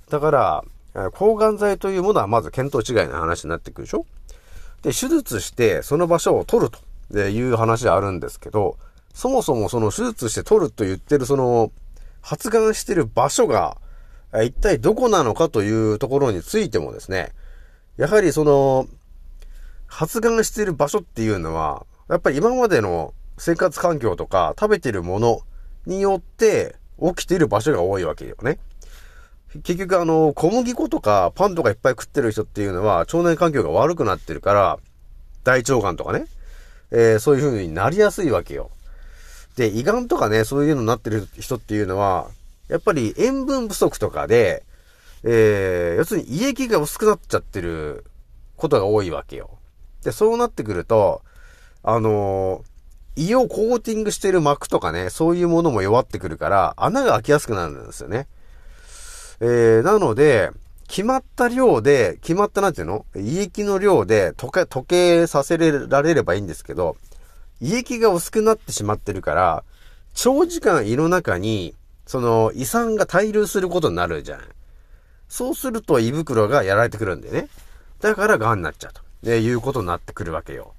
[0.08, 4.06] だから、抗がん剤というものはまず見当違いの話になってくるでしょ？
[4.82, 6.70] で、手術してその場所を取る
[7.10, 8.76] という話あるんですけど、
[9.12, 11.72] そもそもその手術して取ると言ってるその
[12.20, 13.76] 発がんしてる場所が、
[14.44, 17.32] 一体どこなのかというところについてもですね、
[17.96, 18.86] やはりその、
[19.92, 25.40] 発がんしている場所っていうのは、やっぱり今までの生活環境とか食べてるもの
[25.84, 28.58] によって起きている場所が多いわけよね。
[29.64, 34.78] 結局あの、小麦粉とかパンとかいっぱい食ってる人っていうのは腸内環境が悪くなってるから、
[35.44, 36.24] 大腸がんとかね、
[36.90, 38.70] えー、そういう風になりやすいわけよ。
[39.56, 42.30] で、胃がんとかね、そういうのになってる人っていうのは、
[42.68, 44.64] やっぱり塩分不足とかで、
[45.22, 48.06] えー、要するに胃液が薄くなっちゃってる
[48.56, 49.58] ことが多いわけよ。
[50.02, 51.22] で、そうなってくると、
[51.82, 58.26] あのー、胃をコーティングしてる膜とかね、そういうものも弱ってくるから、穴が開きやすくなるんですよね。
[59.40, 60.50] えー、なので、
[60.88, 63.06] 決まった量で、決まったなんていうの？
[63.16, 66.96] 胃液の量で溶け、溶けさせられればいいんですけど、
[67.60, 69.64] 胃液が薄くなってしまってるから、
[70.14, 71.74] 長時間胃の中に、
[72.06, 74.40] その胃酸が滞留することになるじゃん。
[75.28, 77.48] そうすると胃袋がやられてくるんだよね。
[78.00, 79.00] だから癌になっちゃうと。
[79.22, 80.74] ね、いうことになってくるわけよ。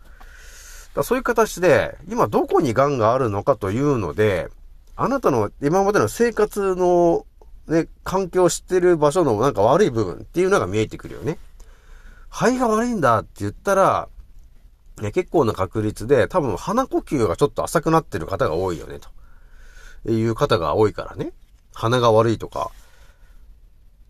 [0.95, 4.49] だそういう形で、今どこに癌があるのかというので、
[4.95, 7.25] あなたの今までの生活の
[7.67, 11.37] ね、環境を知ってる場所のなんか悪い部分っていうのが見えてくるよね。
[12.29, 14.09] 肺が悪いんだって言ったら、
[15.01, 18.99] ね、結構な確率で多分鼻呼吸がちょっと浅くなってる方が多いよね、
[20.03, 21.31] という方が多いからね。
[21.73, 22.69] 鼻が悪いとか。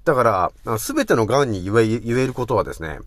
[0.04, 3.00] だから、すべての癌に言え、言えることはですね、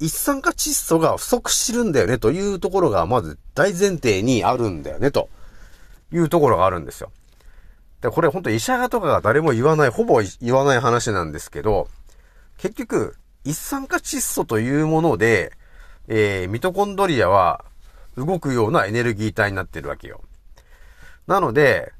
[0.00, 5.28] 一酸化窒素が不足してるんだよね、というところがまず大前提にあるんだよね、と
[6.12, 7.10] いうところがあるんですよ。
[8.00, 11.88] で、これ本当医者とかが誰も言わない、ほぼ言わない話なんですけど、
[12.58, 15.52] 結局、一酸化窒素というもので、
[16.08, 17.64] えー、ミトコンドリアは
[18.16, 20.22] 動くようなエネルギー体になってるわけよ。
[21.26, 21.92] なので、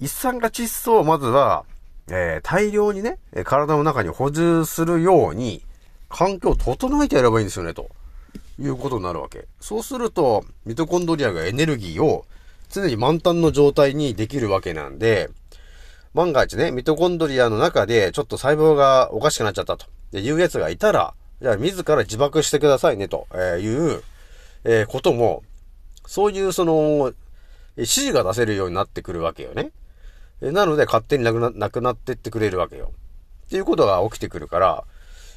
[0.00, 1.64] 一酸化窒素をまずは、
[2.08, 5.64] えー、大量にね、体の中に補充するように、
[6.14, 7.90] 環境を整えてやればいいんですよね、と
[8.60, 9.48] いうことになるわけ。
[9.60, 12.24] そうすると、ミトコンドリアがエネルギーを
[12.70, 15.28] 常に満タンの状態にできるわけなんで、
[16.14, 23.26] 万が一ね、ミトコンドリアの中でちょっと細胞がおかしくなっちゃったというやつがいたら、じゃあ自ら自爆してくださいね、と
[23.58, 24.00] いう、
[24.62, 25.42] え、ことも、
[26.06, 27.12] そういうその、
[27.76, 29.72] 指示が出せるようになってくるわけよね。
[30.40, 32.92] なので勝手になくな、なくなってってくれるわけよ。
[33.46, 34.84] っていうことが起きてくるから、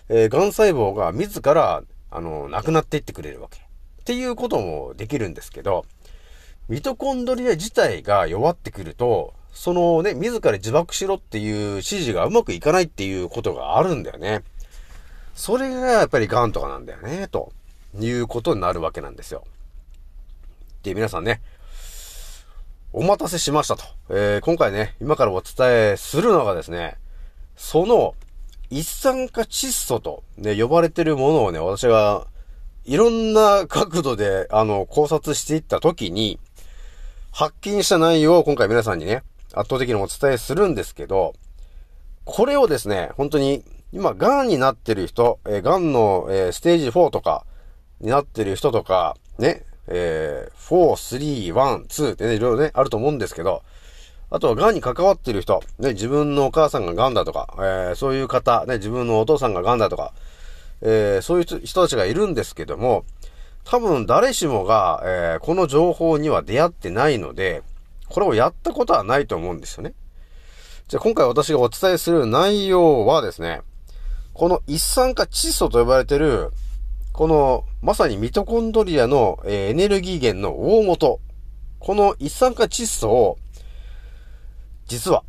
[0.10, 3.60] えー、癌細胞が自ら、あの、なくなっていってくれるわけ。
[3.60, 3.64] っ
[4.06, 5.86] ていうこともできるんですけど、
[6.70, 14.44] ミトコンドリア自体が弱ってくると、そのね、自ら自爆しろっていう指示がうまくいかないっていうことがあるんだよね。
[15.36, 17.52] それがやっぱり癌とかなんだよね、と
[18.00, 19.44] いうことになるわけなんですよ。
[20.84, 21.42] で、皆さんね、
[22.94, 23.84] お待たせしましたと。
[24.10, 26.98] えー、今回ね、今からお伝えするのがですね、
[27.56, 28.16] その
[28.70, 32.28] 一酸化窒素とね、呼ばれてるものをね、私が
[32.86, 36.40] いろんな角度で、あの、考察していったときに、
[37.32, 41.34] 発見した内容を今回皆さんにね、圧倒的にお伝えするんですけど、
[42.26, 47.46] これをですね、本当に、今、癌になってる人、えー、癌の、えー、ステージ4とか
[48.02, 53.64] になってる人とか、ね、えー、4、3、1、2ってね、いろいろね、あると思うんですけど、
[54.30, 60.14] あとは癌に関わっている人、ね、自分のお母さんが癌だとか、えー、そういう方、ね、自分のお父さんが癌だとか、
[60.82, 63.06] えー、そういう人たちがいるんですけども、
[63.64, 67.64] 多分誰しもが、えー、この情報には出会ってないので、
[68.10, 69.94] これをやったことはないと思うんですよね。
[70.88, 73.62] じゃあ今回私がお伝えする内容はですね、
[74.34, 76.52] この一酸化窒素と呼ばれている、
[77.12, 81.20] この、まさにミトコンドリアの、えー、エネルギー源の大元。
[81.80, 83.38] この一酸化窒素を、
[84.88, 85.24] 実は、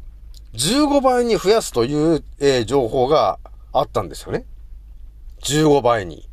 [0.54, 3.38] 15倍に増やすという、えー、情報が
[3.72, 4.46] あったんですよね。
[5.42, 6.28] 15倍に。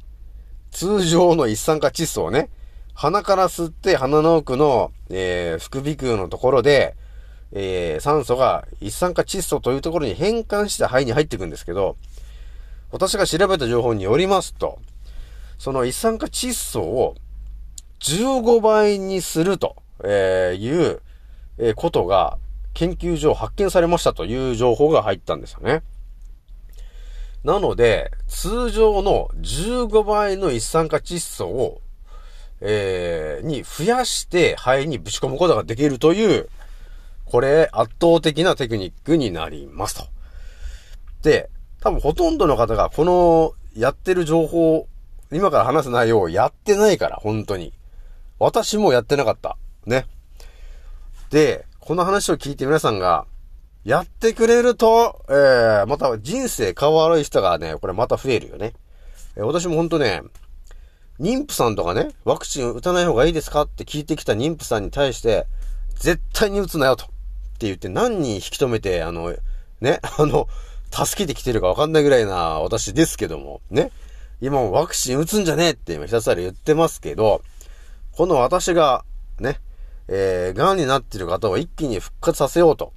[0.71, 2.49] 通常の一酸化窒素をね、
[2.93, 6.95] 鼻から吸って鼻の奥の、えー、副鼻腔のところで、
[7.51, 11.97] えー、酸素が一酸化窒素というところに変換して肺に入っていくんですけど、
[12.91, 14.79] 私が調べた情報によりますと、
[15.57, 17.15] その一酸化窒素を
[17.99, 21.01] 15倍にすると、えいう、
[21.57, 22.37] えことが
[22.75, 25.81] 研究上発見されましたという情報が入ったんですよね。
[27.43, 31.81] なので、通常の15倍の一酸化窒素を、
[32.61, 36.49] えー、に増やして肺にぶち込むことができるという、
[37.25, 40.07] これ圧倒的なテクニックになりますと。
[41.21, 41.49] で、
[41.81, 44.87] 多分ほとんどの方がこのやってる情報、
[45.31, 47.73] 今から話す内容をやってないから、本当に。
[48.37, 49.57] 私もやってなかった。
[49.85, 50.07] ね。
[51.29, 53.27] で、この話を聞いて皆さんが、
[53.83, 58.73] やってくれると、えー、また人生変わる人がね、これまた増えるよね。
[59.35, 60.23] えー、私もほんとね、
[61.19, 65.45] 妊婦さんとかね、ワクチン打たない方がいいですかって聞いてきた妊婦さんに対して、
[65.93, 67.05] 絶対に打つなよと。
[67.05, 67.07] っ
[67.59, 69.35] て言って何人引き止めて、あの、
[69.79, 70.47] ね、 あの、
[70.91, 73.91] 助けてきてるかわかんないぐらいな私ですけども、ね。
[74.41, 77.43] 今もワクチン打つんじゃねえって今ひたすら言ってますけど、
[78.11, 79.05] この私が、
[79.39, 79.59] ね、
[80.07, 82.93] えー、癌になっている方を一気に復活させようと。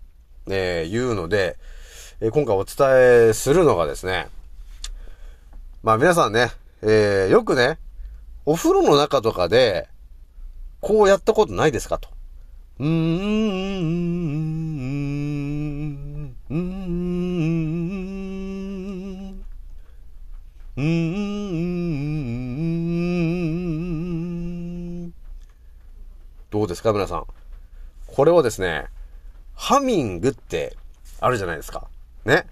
[0.51, 1.59] えー、いうので、
[2.21, 4.29] えー、今回お伝えするのがですね、
[5.83, 6.51] まあ皆さんね、
[6.83, 7.79] えー、よくね、
[8.47, 9.88] お風呂の中とかで、
[10.81, 12.09] こうやったことないですかと。
[12.79, 12.90] うーん、
[16.49, 17.35] うーん、うーん、
[20.77, 22.28] うーん、
[26.51, 27.27] どうですか皆さん。
[28.07, 28.87] これはですね、
[29.55, 30.77] ハミングって
[31.21, 31.89] あるじゃないですか。
[32.25, 32.47] ね。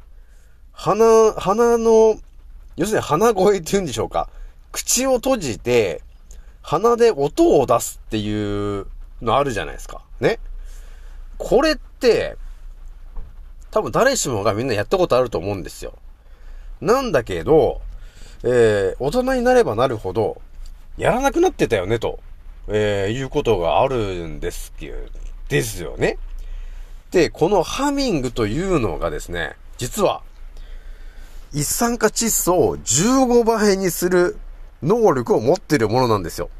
[0.72, 2.18] 鼻、鼻の、
[2.76, 4.28] 要するに鼻声って言うんでしょうか。
[4.70, 6.02] 口を閉じて、
[6.60, 8.86] 鼻で音を出すっていう
[9.22, 10.02] のあるじゃないですか。
[10.20, 10.40] ね。
[11.38, 12.36] これって、
[13.70, 15.94] 多分誰しもがみんなやったことあると思うんですよ。
[16.82, 17.80] なんだけど、
[18.42, 20.42] えー、大人になればなるほど、
[20.98, 22.20] やらなくなってたよね、と、
[22.68, 24.96] えー、いうことがあるんですけど、
[25.48, 26.18] ですよね。
[27.10, 30.22] で、このハミングというのがですね、実は、
[31.52, 34.36] 一酸化窒素を15倍にする
[34.82, 36.50] 能力を持ってるものなんですよ。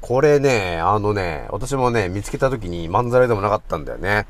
[0.00, 4.26] これね、あのね、私もね、見つけた時にまんざらでもなかったんだよね。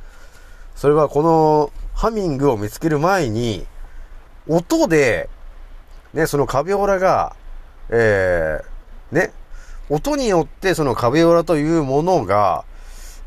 [0.77, 3.67] それはこのハミングを見つける前に、
[4.49, 5.29] 音で、
[6.13, 7.37] ね、そのカビオラが、
[7.89, 9.33] えー、ね、
[9.91, 12.65] 音によってそのカビオラというものが、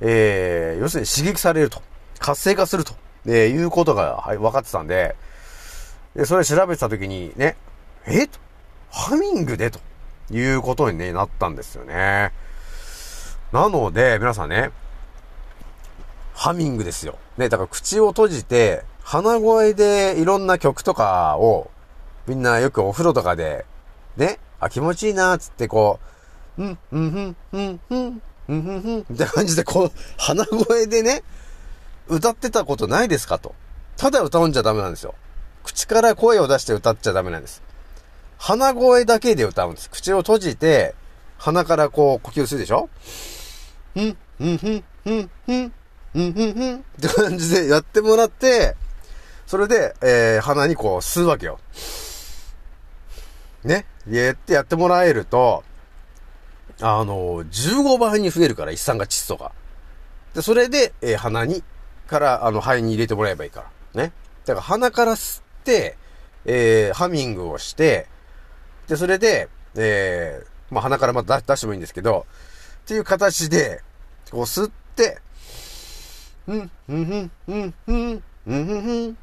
[0.01, 1.82] えー、要するに刺激されると。
[2.20, 2.93] 活性化すると。
[3.26, 5.16] えー、いうことが、はい、分かってたんで、
[6.16, 7.55] で、それ調べてた時にね、
[8.05, 8.39] えと、
[8.91, 9.80] ハミングでと
[10.32, 12.32] いうことに、ね、なったんですよね。
[13.51, 14.72] なので、皆さんね、
[16.34, 17.18] ハミングですよ。
[17.38, 21.72] ね、だから口を閉じて、鼻声でいろんな曲とかを、
[22.28, 23.66] みんなよくお風呂とかで、
[24.18, 26.12] ね、あ、気持ちいいな、つってこう、
[26.58, 31.24] うん、うん、うん、うん、うん、ふんふんふん、って感じでこう、鼻声でね、
[32.08, 33.56] 歌ってたことないですかと。
[33.97, 35.16] ただ歌うんじゃダメなんですよ。
[35.64, 37.62] 口から声を出して歌っちゃダメなんです。
[38.38, 39.89] 鼻声だけで歌うんです。
[39.89, 40.95] 口を閉じて、
[41.38, 42.89] 鼻からこう呼吸するでしょ
[43.93, 45.72] ふん、ふん、ふん、ふん、ふん、
[46.12, 48.76] ふん、ふん、ふんって感じでやってもらって、
[49.47, 51.60] それで、えー、鼻にこう吸うわけよ。
[53.64, 53.86] ね。
[54.10, 55.64] やってやってもらえると、
[56.86, 59.53] あの、15倍に増えるから、一酸化窒素が。
[60.34, 61.63] で、それで、えー、鼻に、
[62.07, 63.65] から、あの、肺に入れてもらえばいいか
[63.95, 64.03] ら。
[64.03, 64.11] ね。
[64.45, 65.97] だから鼻から吸って、
[66.43, 68.07] えー、ハミングをして、
[68.88, 72.25] で、それで、えー、まあ、鼻からまた出してもいいんですけど、
[72.84, 73.81] っていう形で、
[74.29, 75.19] こう吸って、
[76.47, 79.17] うん、うん、うん、うん、うん、うん、うん、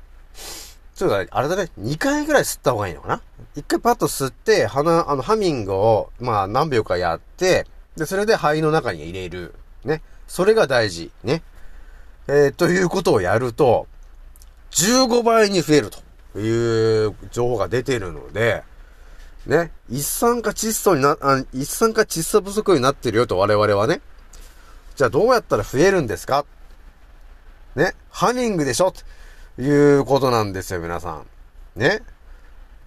[1.01, 3.23] ちょっとあれだね、2回ぐらい吸った方がいいのかな
[3.57, 9.55] ?1 回パッと吸って、鼻、あの、ハミングを、まあ、何秒かやって、で、それで肺の中に入れる。
[9.83, 10.03] ね。
[10.29, 11.11] それが大事。
[11.25, 11.43] ね。
[12.29, 13.87] えー、ということをやると、
[14.73, 15.91] 15倍に増える
[16.33, 18.63] という情報が出ているので、
[19.47, 24.03] ね、一酸化窒素にな、あ一酸化窒素不足になってるよと我々はね。
[24.97, 26.45] じゃあどうやったら増えるんですか？
[27.75, 28.93] ね、ハミングでしょ
[29.61, 31.27] いうことなんですよ、皆さん。
[31.77, 32.03] ね。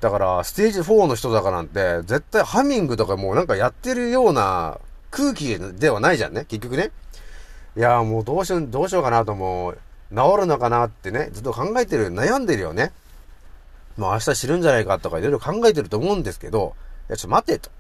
[0.02, 4.80] だから、ステージ4の人だからなんて、絶対ハミングとかもうなんかやってるような
[5.12, 6.92] 空気ではないじゃんね、結局ね。
[7.76, 9.78] いやもうどうしよう、どうしようかなともう、
[10.16, 12.92] 治るのかなってね、ずっと考えてる、悩んでるよね。
[13.98, 16.76] もう明日知るんじゃないかとかいろいろ考えてると思うんですけど、
[17.10, 17.72] いや、ちょっと待てと。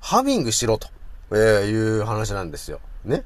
[0.00, 0.88] ハミングしろと、
[1.30, 2.80] えー、いう話なんですよ。
[3.04, 3.22] ね。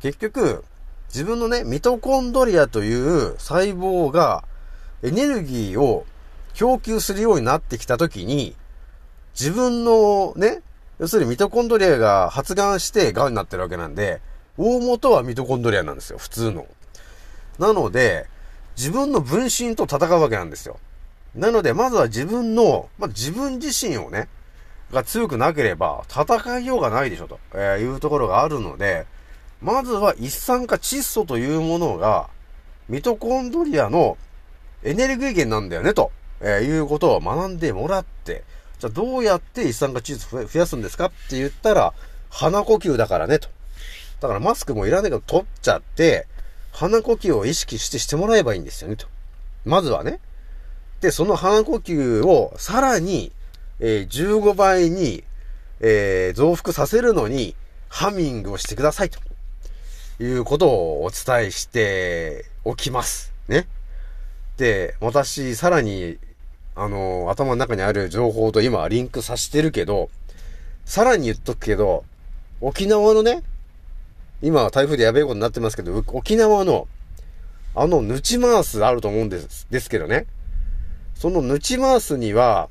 [0.00, 0.64] 結局、
[1.08, 4.44] 自分のね、ミトコンドリアという細胞が
[5.02, 6.04] エネルギーを
[6.54, 8.54] 供給するようになってきたときに、
[9.38, 10.62] 自分のね、
[10.98, 14.20] 要するにミトコンドリアが発がんして癌になってるわけなんで、
[14.56, 16.66] 大元はミトコンドリアなんですよ、普通の。
[17.58, 18.26] なので、
[18.76, 20.78] 自分の分身と戦うわけなんですよ。
[21.34, 24.28] なので、まずは自分の、まあ、自分自身をね、
[24.92, 29.06] が強くなければ戦いようがないでしょと、いうところがあるので、
[29.62, 32.28] まずは一酸化窒素というものが、
[32.88, 34.16] ミトコンドリアの
[34.82, 38.44] エネルギー源なんだよね、と、えー、いうことを学んでもらって、
[38.78, 41.92] じゃあどうやって一酸化窒素増やすんですかって言ったら、
[42.30, 43.48] 鼻呼吸だからね、と。
[44.20, 46.26] だからマスクもいらないけど取っちゃって、
[46.72, 49.06] 鼻呼吸を意識してしてもらえばいいんですよね、と。
[49.64, 50.20] まずはね。
[51.00, 53.32] で、その鼻呼吸をさらに、
[53.80, 55.24] えー、15倍に、
[55.80, 57.56] えー、増幅させるのに、
[57.88, 59.20] ハミングをしてください、と
[60.20, 63.32] いうことをお伝えしておきます。
[63.48, 63.68] ね。
[64.56, 66.18] で、私、さらに、
[66.74, 70.10] あの、頭の中にある情報と今リンクさせてるけど、
[70.84, 72.04] さらに言っとくけど、
[72.60, 73.42] 沖縄のね、
[74.42, 76.88] 今台風でやべえことになってますけど、沖縄の、
[77.76, 80.26] あの、ヌチマースあると思うんです、ですけどね。
[81.14, 82.68] そのヌチマースには、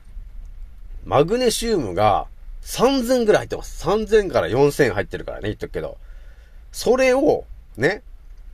[1.06, 2.28] マグネシウムが
[2.64, 3.86] 3000ぐらい入ってます。
[3.86, 5.98] 3000から4000入ってるからね、言っとくけど。
[6.72, 7.46] それを、
[7.76, 8.02] ね、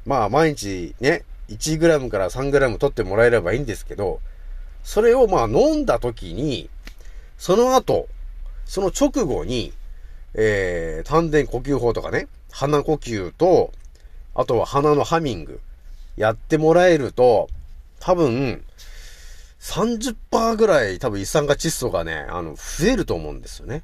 [0.06, 4.20] まあ毎日ね、1g から 3g 取ってもらえればいいんですけど、
[4.84, 6.70] それをまあ飲んだ時に、
[7.38, 8.08] その後、
[8.66, 9.74] その直後に、
[10.34, 13.72] えー、丹田呼吸法とかね、鼻呼吸と、
[14.36, 15.60] あとは鼻のハミング、
[16.18, 17.50] やってもらえると、
[18.00, 18.64] 多分、
[19.60, 23.84] 30%ぐらい多分一酸化窒素がね、あの、増えると思うんですよね。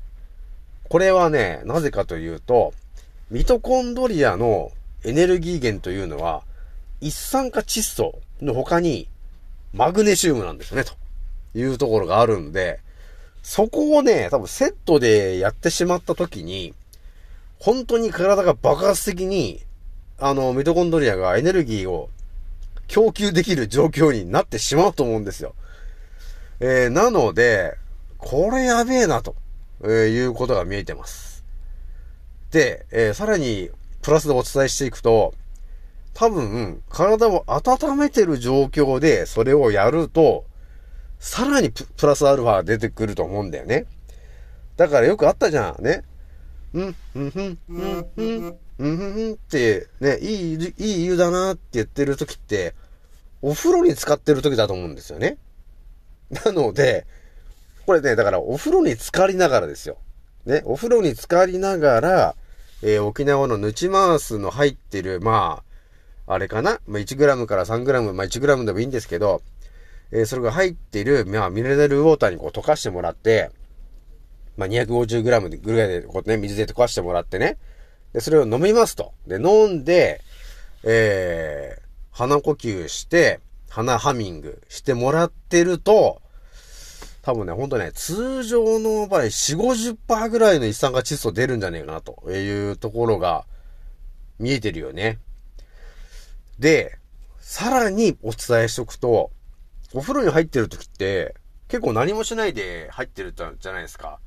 [0.90, 2.74] これはね、なぜかというと、
[3.32, 4.72] ミトコンドリアの
[5.04, 6.42] エネルギー源というのは、
[7.00, 9.08] 一酸化窒素の他に、
[9.72, 10.94] マグネシウムなんですね、と
[11.54, 12.80] いうところがあるんで、
[13.44, 16.74] そこをね、多分セットでやってしまった時に、
[17.60, 19.62] 本当に体が爆発的に、
[20.18, 22.10] あの、ミトコンドリアがエネルギーを
[22.88, 25.54] 供給できる状況になってしまうと思うんですよ。
[26.60, 27.78] えー、なので、
[28.18, 29.36] これやべえなと、
[29.84, 31.29] えー、いうことが見えてます。
[32.52, 33.70] で、えー、さらに、
[34.02, 35.34] プラスでお伝えしていくと、
[36.14, 40.46] 多分、体を温めてる状況でそれをやると、
[41.20, 43.86] さらにプラスアルファ出てくると思うんだよね。
[44.78, 46.04] だからよくあったじゃん、ね。
[46.74, 52.74] うん、うん、うん、うん、うん、うん、うんって、ね、いい、いい湯だなって言ってる時って、
[53.42, 55.38] お風呂に使ってる時だと思うんですよね。
[56.46, 57.06] なので、
[57.86, 59.98] これね、だからお風呂に浸かりながらですよ。
[60.50, 62.36] ね、お風呂に浸かりながら、
[62.82, 65.64] えー、沖縄のヌチマースの入ってる、ま
[66.28, 66.80] あ、あれかな？
[66.88, 69.42] まあ、1g から 3g、まあ、1g でもいいんですけど、
[70.12, 73.52] えー、それが入ってる、まあ、ミネラルウォーターにこう溶かしてもらって、
[74.58, 77.58] まあ、250g ぐらいで、こうね、水で溶かしてもらってね、
[78.14, 79.14] で、それを飲みますと。
[79.28, 80.22] で、飲んで、
[80.84, 81.82] えー、
[82.12, 83.40] 鼻呼吸して、
[83.70, 86.22] 鼻ハミングしてもらってると、
[87.22, 89.58] 多分ね、ほんとね、通常の場合、4、
[90.08, 93.46] 50%ぐらいの一酸化窒素出るんじゃねえかな、というところが
[94.40, 95.20] 見えてるよね。
[96.60, 96.98] で、
[97.40, 99.32] さらにお伝えしとくと、
[99.94, 101.36] お風呂に入ってる時って、
[101.68, 104.20] 結構何もしないで入ってるじゃないですか。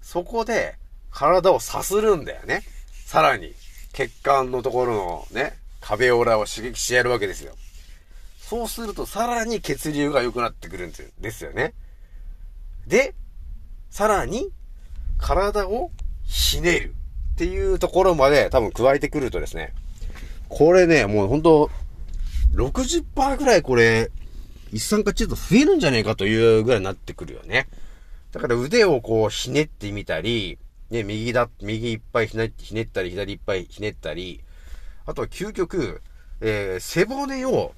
[0.00, 0.76] そこで、
[1.10, 2.62] 体をさするんだよね。
[3.06, 3.54] さらに、
[3.92, 7.54] 血管のところのね、壁オラを刺激してやるわけですよ。
[8.38, 11.74] そうすると、さらに血流が良くなってくるんですよね。
[12.86, 13.14] で、
[13.90, 14.50] さらに、
[15.18, 15.90] 体を
[16.24, 16.94] ひねる
[17.34, 19.74] っていうところまで多分加えてくるとですね、
[20.48, 21.70] これね、もうほんと、
[22.54, 24.10] 60%ぐらいこれ、
[24.72, 27.68] 一酸化窒素増えるんじゃねえかというぐらいになってくるよね。
[28.32, 30.58] だから腕をこうひねってみたり、
[30.90, 34.42] ね、右だ、右いっぱいひねひねったり、左いっぱいひねったり、
[35.04, 36.00] あとは究極、
[36.40, 37.72] えー、背骨を、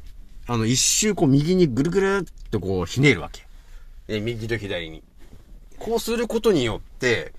[0.47, 3.47] あの、一周こう右にぐるぐるっとこうひねるわけ。
[4.09, 5.03] え右と左に。
[5.79, 7.33] こうすることによって、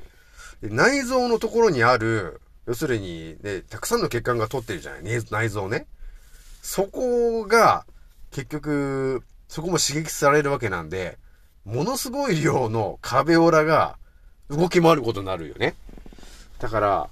[0.62, 5.88] 内臓のところにある、要するに、ね、たくさんの血管が通ってるじゃない、ね内臓ね。
[6.62, 7.86] そこが、
[8.32, 11.18] 結局、そこも刺激されるわけなんで、
[11.66, 13.98] ものすごい量の壁オラが
[14.50, 15.76] 動き回ることになるよね。
[16.60, 17.10] だから、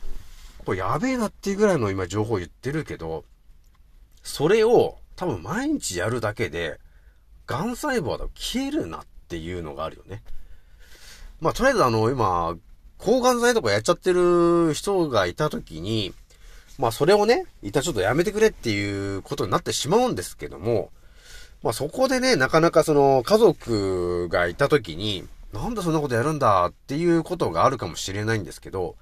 [0.66, 3.24] これやべえなっていうぐらいの今情報言ってるけど、
[4.22, 6.80] それを多分毎日やるだけで、
[7.48, 10.24] 癌細胞は消えるなってていうのがあるよね。
[11.40, 12.56] まあ、とりあえずあの、今、
[12.98, 16.14] 抗がん剤とかやっちゃってる人がいた時に、
[16.78, 20.92] まあ、それをね、一旦ちょっとやめてくれっていうことになってしまうんですけども、
[21.64, 28.96] まあ、そこでね、なかなかその、家族がいた時に、なんでそんなことやるんだっていうことがあるかもしれないんですけど、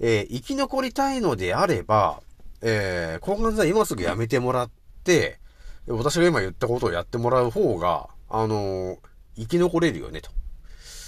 [0.00, 2.20] えー、生き残りたいのであれば、
[2.60, 4.70] えー、抗がん剤今すぐやめてもらっ
[5.04, 5.38] て、
[5.86, 8.98] 私が今言ったことをやってもらう方が、あのー、
[9.36, 10.20] 生き残れるよね、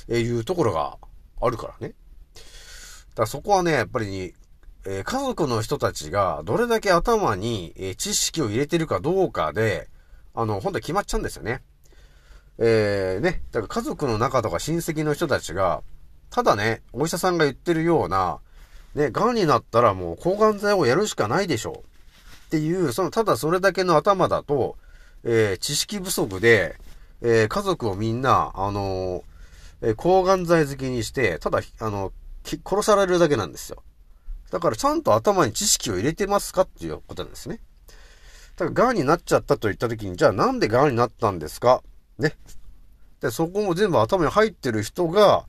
[0.07, 0.99] というところが
[1.41, 1.95] あるからね。
[3.11, 4.35] だからそこはね、やっぱり、
[4.87, 9.89] えー、家族の人たちがどれだけ頭に、えー、知識を入れてるかどうかで、
[10.35, 11.63] あの、本当に決まっちゃうんですよね。
[12.59, 15.83] えー、ね、だから家族の中とか親戚の人たちが、
[16.31, 18.41] ただね、お医者さんが言ってるような、
[18.95, 21.89] ね、癌になったらもう抗がん剤をやるしかないでしょう。
[22.47, 24.77] っていう、その、ただそれだけの頭だと、
[25.25, 26.77] えー、知識不足で、
[27.23, 32.13] えー、家族をみんな、あのー、え抗がん剤好きにして、ただ、あの、
[32.65, 33.83] 殺されるだけなんですよ。
[34.51, 37.61] だからちゃんと頭に知識を入れてますかっていうことなんですね。
[38.57, 41.83] だから癌になっちゃったと言った時に、じゃあなんで癌になったんですか？
[42.19, 42.35] ね。
[43.21, 45.45] で、そこも全部頭に入ってる人が、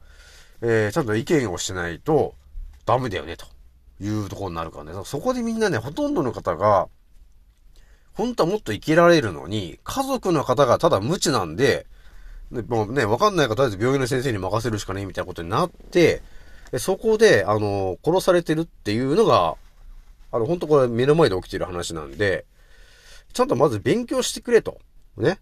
[0.61, 2.36] えー、ちゃんと意見をしないと
[2.86, 3.45] ダメだよね、と
[4.01, 4.91] いうところになるからね。
[5.05, 6.89] そこでみんなね、ほとんどの方が、
[8.20, 11.88] 本当はもっと生きられるのに、家族の方がただ無知なんで、
[12.51, 16.22] ね、もうね、わかんないからとりあえず病院の先生に任せるしかねえみたいなことになって、
[16.80, 19.55] そこで、あの、殺されてるっていうのが、
[20.34, 22.45] あの、本当これ目の前で起きてる話なんで、
[23.32, 24.80] ちゃんとまず勉強してくれと。
[25.15, 25.32] ね。
[25.32, 25.38] っ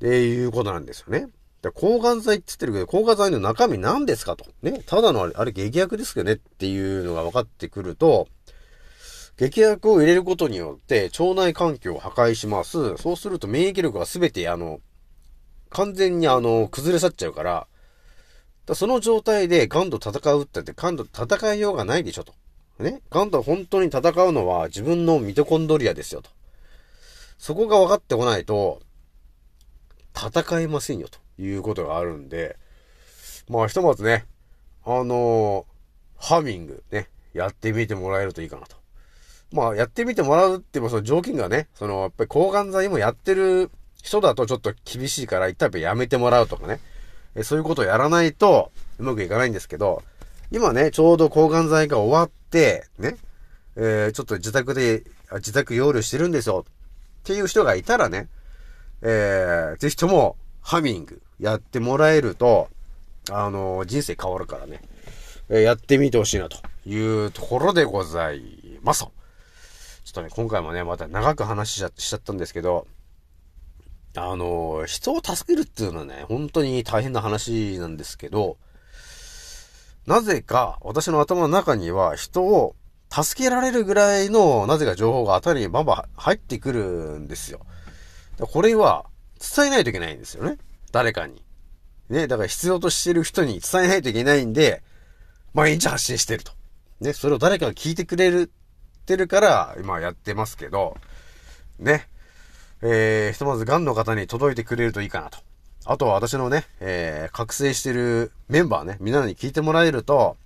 [0.00, 1.28] ていうことなんですよね。
[1.62, 4.44] で抗がん剤って言ってるけど、抗がん剤の中身何ですかと。
[4.62, 4.82] ね。
[4.86, 8.26] ただのあれ、あれ劇薬ですよねっていうのが分かってくると、
[9.40, 12.98] 劇薬を入れることによって腸内環境を破壊します。
[12.98, 14.80] そうすると免疫力が全てあの、
[15.70, 17.66] 完全にあの、崩れ去っちゃうから、
[18.66, 22.34] だその状態で癌と戦うってって、癌と戦いようがないでしょと。
[22.80, 23.00] ね。
[23.08, 26.28] 癌と本当に戦うのは自分のミトコンドリアですよと。
[27.38, 28.82] そこが分かってこないと、
[30.14, 32.58] 戦えませんよ、ということがあるんで、
[33.48, 34.26] まあ、ひとまずね、
[34.84, 38.79] あのー、ハミングね、やってみてもらえるといいかなと。
[39.52, 43.70] まあ、やってみてもらうっても、その条件がね、その、やっぱり抗がん剤もやってる
[44.02, 46.80] 人だとちょっと厳しいから、一旦やめてもらうとかね。
[47.34, 50.02] えそういうことをやらないと、うまくいかないんですけど、
[50.50, 53.16] 今ね、ちょうど抗がん剤が終わって、ね、
[53.76, 56.64] えー、ちょっと自宅で、自宅用慮してるんですよ。
[56.68, 56.72] っ
[57.22, 58.28] ていう人がいたらね、
[59.02, 62.68] えー、ぜひとも、ハミングやってもらえると、
[63.30, 64.82] あのー、人生変わるからね、
[65.48, 69.06] えー、やってみてほしいなというところでございます
[70.10, 72.88] ちょっとね、今回もね、また長く話しちゃしちゃったんですけど、
[74.16, 78.56] あの、人を助けるっていうのはね、本当に大変な話なんですけど、
[80.06, 82.74] なぜか私の頭の中には人を
[83.08, 87.60] 助けられるぐらいの、なぜか情報が当たりにバンバン入ってくるんですよ。
[88.40, 89.06] これは
[89.38, 90.58] 伝えないといけないんですよね。
[90.90, 91.44] 誰かに。
[92.08, 94.82] ね、だから必要としてる人に伝えないといけないんで、
[95.54, 96.50] 毎日発信してると
[97.00, 98.52] ね、それを誰かが聞いてくれる、
[99.10, 100.96] てるから、今やってますけど、
[101.80, 102.06] ね。
[102.82, 105.38] えー、ひとまず、ガンの方に届いてくれるといいかなと。
[105.84, 110.36] あとは私のね、えー、覚醒してるメンバーね、みんなに聞いてもらえると、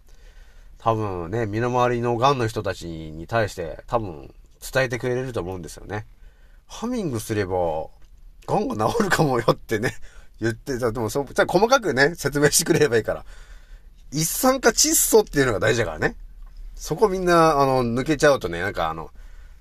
[0.79, 4.33] 多分ね、身の回りのガンの人たちに対して、多分、
[4.73, 6.07] 伝えてくれると思うんですよね。
[6.67, 7.89] ハミングすれば、
[8.47, 9.95] ガンが治るかもよってね、
[10.41, 10.91] 言ってた。
[10.91, 13.25] でも、そう、じゃ細かくね、説明してくれればいいから。
[14.11, 16.17] 一酸化窒素っていうのが大事だからね。
[16.75, 19.11] そこみんな、あの、抜けちゃうとね、なんかあの、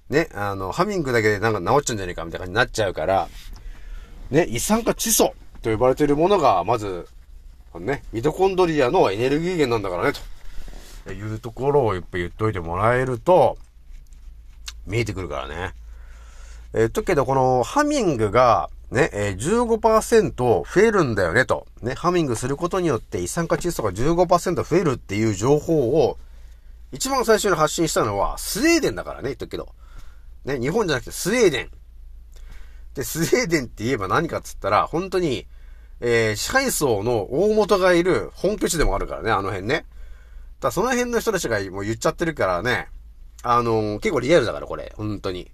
[0.09, 3.27] ね、あの、ハミングだけでなんか治っちゃうんじゃねえかみたいな感じになっちゃうから、
[4.31, 7.07] ね、一酸化窒素と呼ばれているものが、まず、
[7.73, 10.19] あのね、ミトコンドリアのエネルギー源なんだからね、
[11.05, 13.57] というところをやっぱ言っといてもらえると、
[14.85, 15.73] 見えてくるからね。
[16.73, 21.65] えー、とけど、このハミングが、ね、えー、15%増えるんだよね、と。
[21.81, 26.17] ね、ハミングすることによって一酸化窒素が15%増えるっていう情報を、
[26.93, 29.73] 一番最初に発信したのは、スウェーデンだからね、言っとくけど。
[30.45, 31.69] ね、日本じゃなくてスウェーデン。
[32.93, 35.47] で、スウェーデンって言えば何かっつったら、本当に、
[36.01, 39.85] えー、支配層の大元がいる本拠地でもあるからね、あの辺ね。
[40.59, 42.89] だその辺の人たちがもう言っちゃってるからね、
[43.41, 45.49] あのー、結構リアルだから、これ、本当に。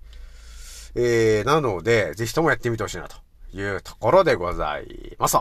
[0.96, 3.16] えー、なので、ぜひともやってみてほしいな、と
[3.54, 5.38] いうところでございます。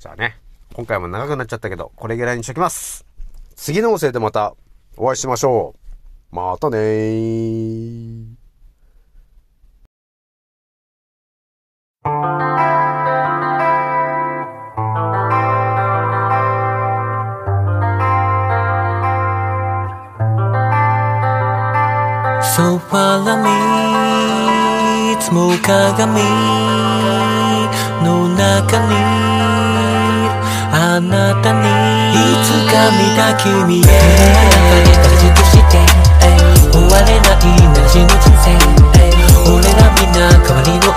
[0.00, 0.36] じゃあね、
[0.74, 3.06] 今回も長くなっちゃったけど、これぐらいにしときます。
[3.54, 4.56] 次の音声でまた
[4.96, 5.74] お会いしましょ
[6.32, 6.36] う。
[6.36, 8.32] またねー。
[22.54, 26.20] ソファラ見つも鏡
[28.04, 29.21] の中に
[30.94, 31.64] あなたに
[32.12, 33.82] いつか見た君へ
[34.84, 35.80] 形として
[36.70, 38.52] 終われないなら死ぬ人生
[39.50, 40.91] 俺らみんな代わりの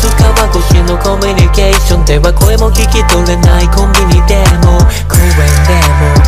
[0.00, 0.16] でも薄皮
[0.56, 2.04] 越しのコミュニケーション。
[2.06, 4.78] では声も聞き取れないコンビニでも。
[5.08, 5.36] 公園
[5.68, 5.76] で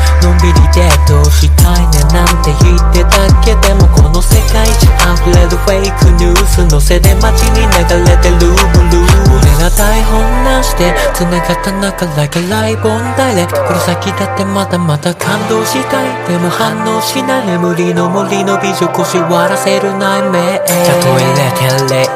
[0.07, 0.12] も。
[0.23, 4.87] のんびりデートしたいねなんて言ってたけでもこの世界中
[5.19, 7.75] 溢れるフェイクニュースのせで街に流
[8.07, 16.29] れてるブルー俺ら台本なしで繋がった中 like a live on direct この先だってまだまだ感動したい。
[16.29, 20.65] でも反応しない眠りの森の美女腰割らせる内面た
[21.03, 21.25] とえ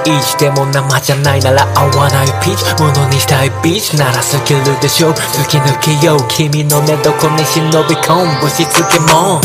[0.04, 2.35] 0.01でも生じゃないなら合わない。
[2.46, 5.10] ピーチものにしたいビーチならスキルでしょ。
[5.10, 9.40] 突き抜けよう君の寝床に忍び込む押しつけも